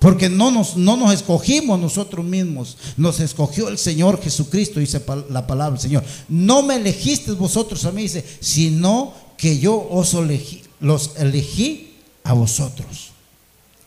Porque 0.00 0.30
no 0.30 0.50
nos, 0.50 0.78
no 0.78 0.96
nos 0.96 1.12
escogimos 1.12 1.78
nosotros 1.78 2.24
mismos, 2.24 2.78
nos 2.96 3.20
escogió 3.20 3.68
el 3.68 3.76
Señor 3.76 4.20
Jesucristo, 4.20 4.80
dice 4.80 5.02
la 5.28 5.46
palabra 5.46 5.72
del 5.72 5.80
Señor. 5.80 6.04
No 6.26 6.62
me 6.62 6.76
elegisteis 6.76 7.36
vosotros 7.36 7.84
a 7.84 7.92
mí, 7.92 8.02
dice, 8.02 8.24
sino 8.40 9.12
que 9.36 9.58
yo 9.58 9.88
os 9.90 10.14
elegí, 10.14 10.62
los 10.80 11.12
elegí 11.18 11.98
a 12.24 12.32
vosotros. 12.32 13.10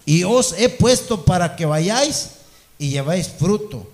Y 0.06 0.24
os 0.24 0.54
he 0.56 0.70
puesto 0.70 1.26
para 1.26 1.56
que 1.56 1.66
vayáis 1.66 2.30
y 2.78 2.90
lleváis 2.90 3.28
fruto, 3.28 3.90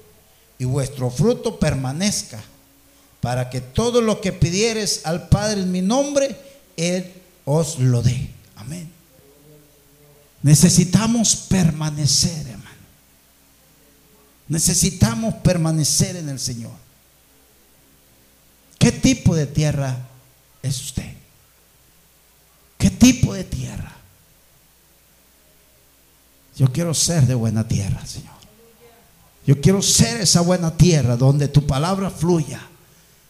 y 0.57 0.65
vuestro 0.65 1.09
fruto 1.09 1.57
permanezca, 1.57 2.43
para 3.21 3.49
que 3.49 3.61
todo 3.61 4.01
lo 4.01 4.19
que 4.19 4.33
pidieres 4.33 5.05
al 5.05 5.29
Padre 5.29 5.61
en 5.61 5.71
mi 5.71 5.81
nombre, 5.81 6.35
Él 6.75 7.13
os 7.45 7.79
lo 7.79 8.01
dé. 8.01 8.29
Amén. 8.57 8.98
Necesitamos 10.41 11.35
permanecer, 11.35 12.47
hermano. 12.47 12.69
Necesitamos 14.47 15.35
permanecer 15.35 16.15
en 16.15 16.29
el 16.29 16.39
Señor. 16.39 16.71
¿Qué 18.77 18.91
tipo 18.91 19.35
de 19.35 19.45
tierra 19.45 19.97
es 20.63 20.81
usted? 20.81 21.13
¿Qué 22.77 22.89
tipo 22.89 23.33
de 23.33 23.43
tierra? 23.43 23.93
Yo 26.55 26.71
quiero 26.71 26.93
ser 26.93 27.27
de 27.27 27.35
buena 27.35 27.67
tierra, 27.67 28.05
Señor. 28.05 28.39
Yo 29.45 29.59
quiero 29.59 29.81
ser 29.81 30.21
esa 30.21 30.41
buena 30.41 30.75
tierra 30.75 31.17
donde 31.17 31.47
tu 31.47 31.65
palabra 31.65 32.09
fluya, 32.09 32.61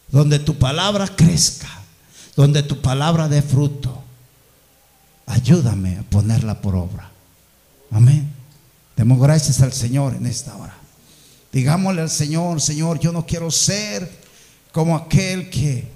donde 0.08 0.38
tu 0.38 0.58
palabra 0.58 1.08
crezca, 1.08 1.68
donde 2.36 2.62
tu 2.62 2.80
palabra 2.80 3.28
dé 3.28 3.42
fruto 3.42 4.04
ayúdame 5.30 5.98
a 5.98 6.02
ponerla 6.02 6.60
por 6.60 6.74
obra. 6.74 7.10
Amén. 7.90 8.28
Demos 8.96 9.20
gracias 9.20 9.60
al 9.60 9.72
Señor 9.72 10.14
en 10.14 10.26
esta 10.26 10.56
hora. 10.56 10.76
Digámosle 11.52 12.02
al 12.02 12.10
Señor, 12.10 12.60
Señor, 12.60 13.00
yo 13.00 13.12
no 13.12 13.26
quiero 13.26 13.50
ser 13.50 14.10
como 14.72 14.96
aquel 14.96 15.50
que, 15.50 15.88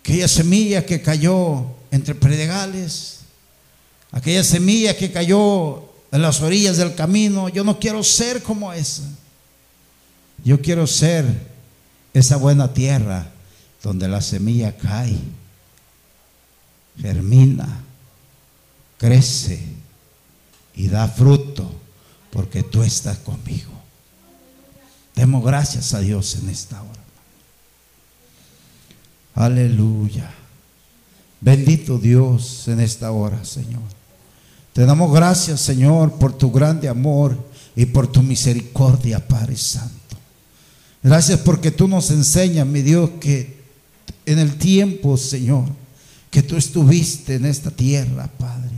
aquella 0.00 0.28
semilla 0.28 0.84
que 0.84 1.02
cayó 1.02 1.66
entre 1.90 2.14
predegales, 2.14 3.20
aquella 4.10 4.42
semilla 4.42 4.96
que 4.96 5.12
cayó 5.12 5.90
en 6.10 6.22
las 6.22 6.40
orillas 6.40 6.76
del 6.76 6.94
camino. 6.94 7.48
Yo 7.48 7.62
no 7.64 7.78
quiero 7.78 8.02
ser 8.02 8.42
como 8.42 8.72
esa. 8.72 9.02
Yo 10.44 10.60
quiero 10.60 10.86
ser 10.86 11.24
esa 12.12 12.36
buena 12.36 12.72
tierra 12.72 13.30
donde 13.82 14.08
la 14.08 14.20
semilla 14.20 14.76
cae 14.76 15.18
germina, 16.98 17.82
crece 18.98 19.60
y 20.74 20.88
da 20.88 21.08
fruto 21.08 21.70
porque 22.30 22.62
tú 22.62 22.82
estás 22.82 23.18
conmigo. 23.18 23.72
Demos 25.14 25.44
gracias 25.44 25.94
a 25.94 26.00
Dios 26.00 26.36
en 26.36 26.48
esta 26.48 26.82
hora. 26.82 27.04
Aleluya. 29.34 30.32
Bendito 31.40 31.98
Dios 31.98 32.68
en 32.68 32.80
esta 32.80 33.10
hora, 33.10 33.44
Señor. 33.44 33.82
Te 34.72 34.84
damos 34.86 35.12
gracias, 35.12 35.60
Señor, 35.60 36.14
por 36.14 36.36
tu 36.36 36.50
grande 36.50 36.88
amor 36.88 37.38
y 37.76 37.86
por 37.86 38.08
tu 38.08 38.22
misericordia, 38.22 39.26
Padre 39.26 39.56
Santo. 39.56 39.94
Gracias 41.02 41.38
porque 41.40 41.70
tú 41.70 41.86
nos 41.86 42.10
enseñas, 42.10 42.66
mi 42.66 42.82
Dios, 42.82 43.10
que 43.20 43.62
en 44.26 44.38
el 44.38 44.56
tiempo, 44.56 45.16
Señor, 45.16 45.66
que 46.34 46.42
tú 46.42 46.56
estuviste 46.56 47.36
en 47.36 47.44
esta 47.44 47.70
tierra, 47.70 48.28
Padre. 48.36 48.72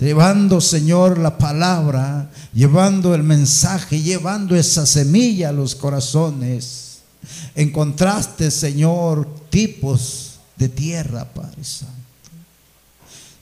Llevando, 0.00 0.58
Señor, 0.58 1.18
la 1.18 1.36
palabra, 1.36 2.30
llevando 2.54 3.14
el 3.14 3.22
mensaje, 3.22 4.00
llevando 4.00 4.56
esa 4.56 4.86
semilla 4.86 5.50
a 5.50 5.52
los 5.52 5.74
corazones. 5.74 7.00
Encontraste, 7.54 8.50
Señor, 8.50 9.28
tipos 9.50 10.38
de 10.56 10.70
tierra, 10.70 11.26
Padre 11.26 11.62
Santo. 11.62 11.94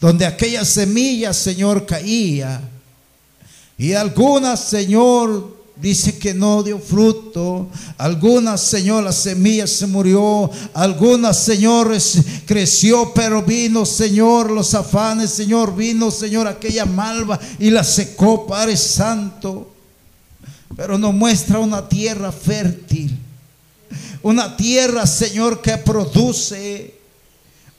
Donde 0.01 0.27
aquella 0.27 0.65
semilla, 0.65 1.33
Señor, 1.33 1.87
caía. 1.87 2.61
Y 3.79 3.93
algunas, 3.93 4.59
Señor, 4.59 5.60
dice 5.81 6.19
que 6.19 6.35
no 6.35 6.63
dio 6.63 6.79
fruto. 6.79 7.69
Algunas, 7.99 8.61
Señor, 8.61 9.05
la 9.05 9.13
semilla 9.13 9.67
se 9.67 9.87
murió. 9.87 10.51
Algunas, 10.75 11.39
Señor, 11.43 11.97
creció, 12.47 13.13
pero 13.15 13.43
vino, 13.43 13.87
Señor, 13.87 14.51
los 14.51 14.75
afanes, 14.75 15.31
Señor, 15.31 15.75
vino, 15.75 16.11
Señor, 16.11 16.47
aquella 16.47 16.85
malva 16.85 17.39
y 17.59 17.71
la 17.71 17.85
secó, 17.85 18.47
Padre 18.47 18.77
Santo. 18.77 19.73
Pero 20.77 20.99
nos 20.99 21.15
muestra 21.15 21.59
una 21.59 21.89
tierra 21.89 22.33
fértil. 22.33 23.19
Una 24.23 24.57
tierra, 24.57 25.07
Señor, 25.07 25.63
que 25.63 25.77
produce 25.79 26.95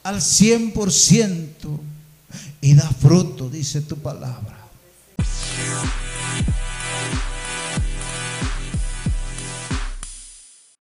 al 0.03 0.21
cien 0.21 0.71
por 0.71 0.91
ciento 0.91 1.79
y 2.59 2.73
da 2.73 2.89
fruto, 2.89 3.49
dice 3.49 3.81
tu 3.81 3.97
palabra. 3.97 4.57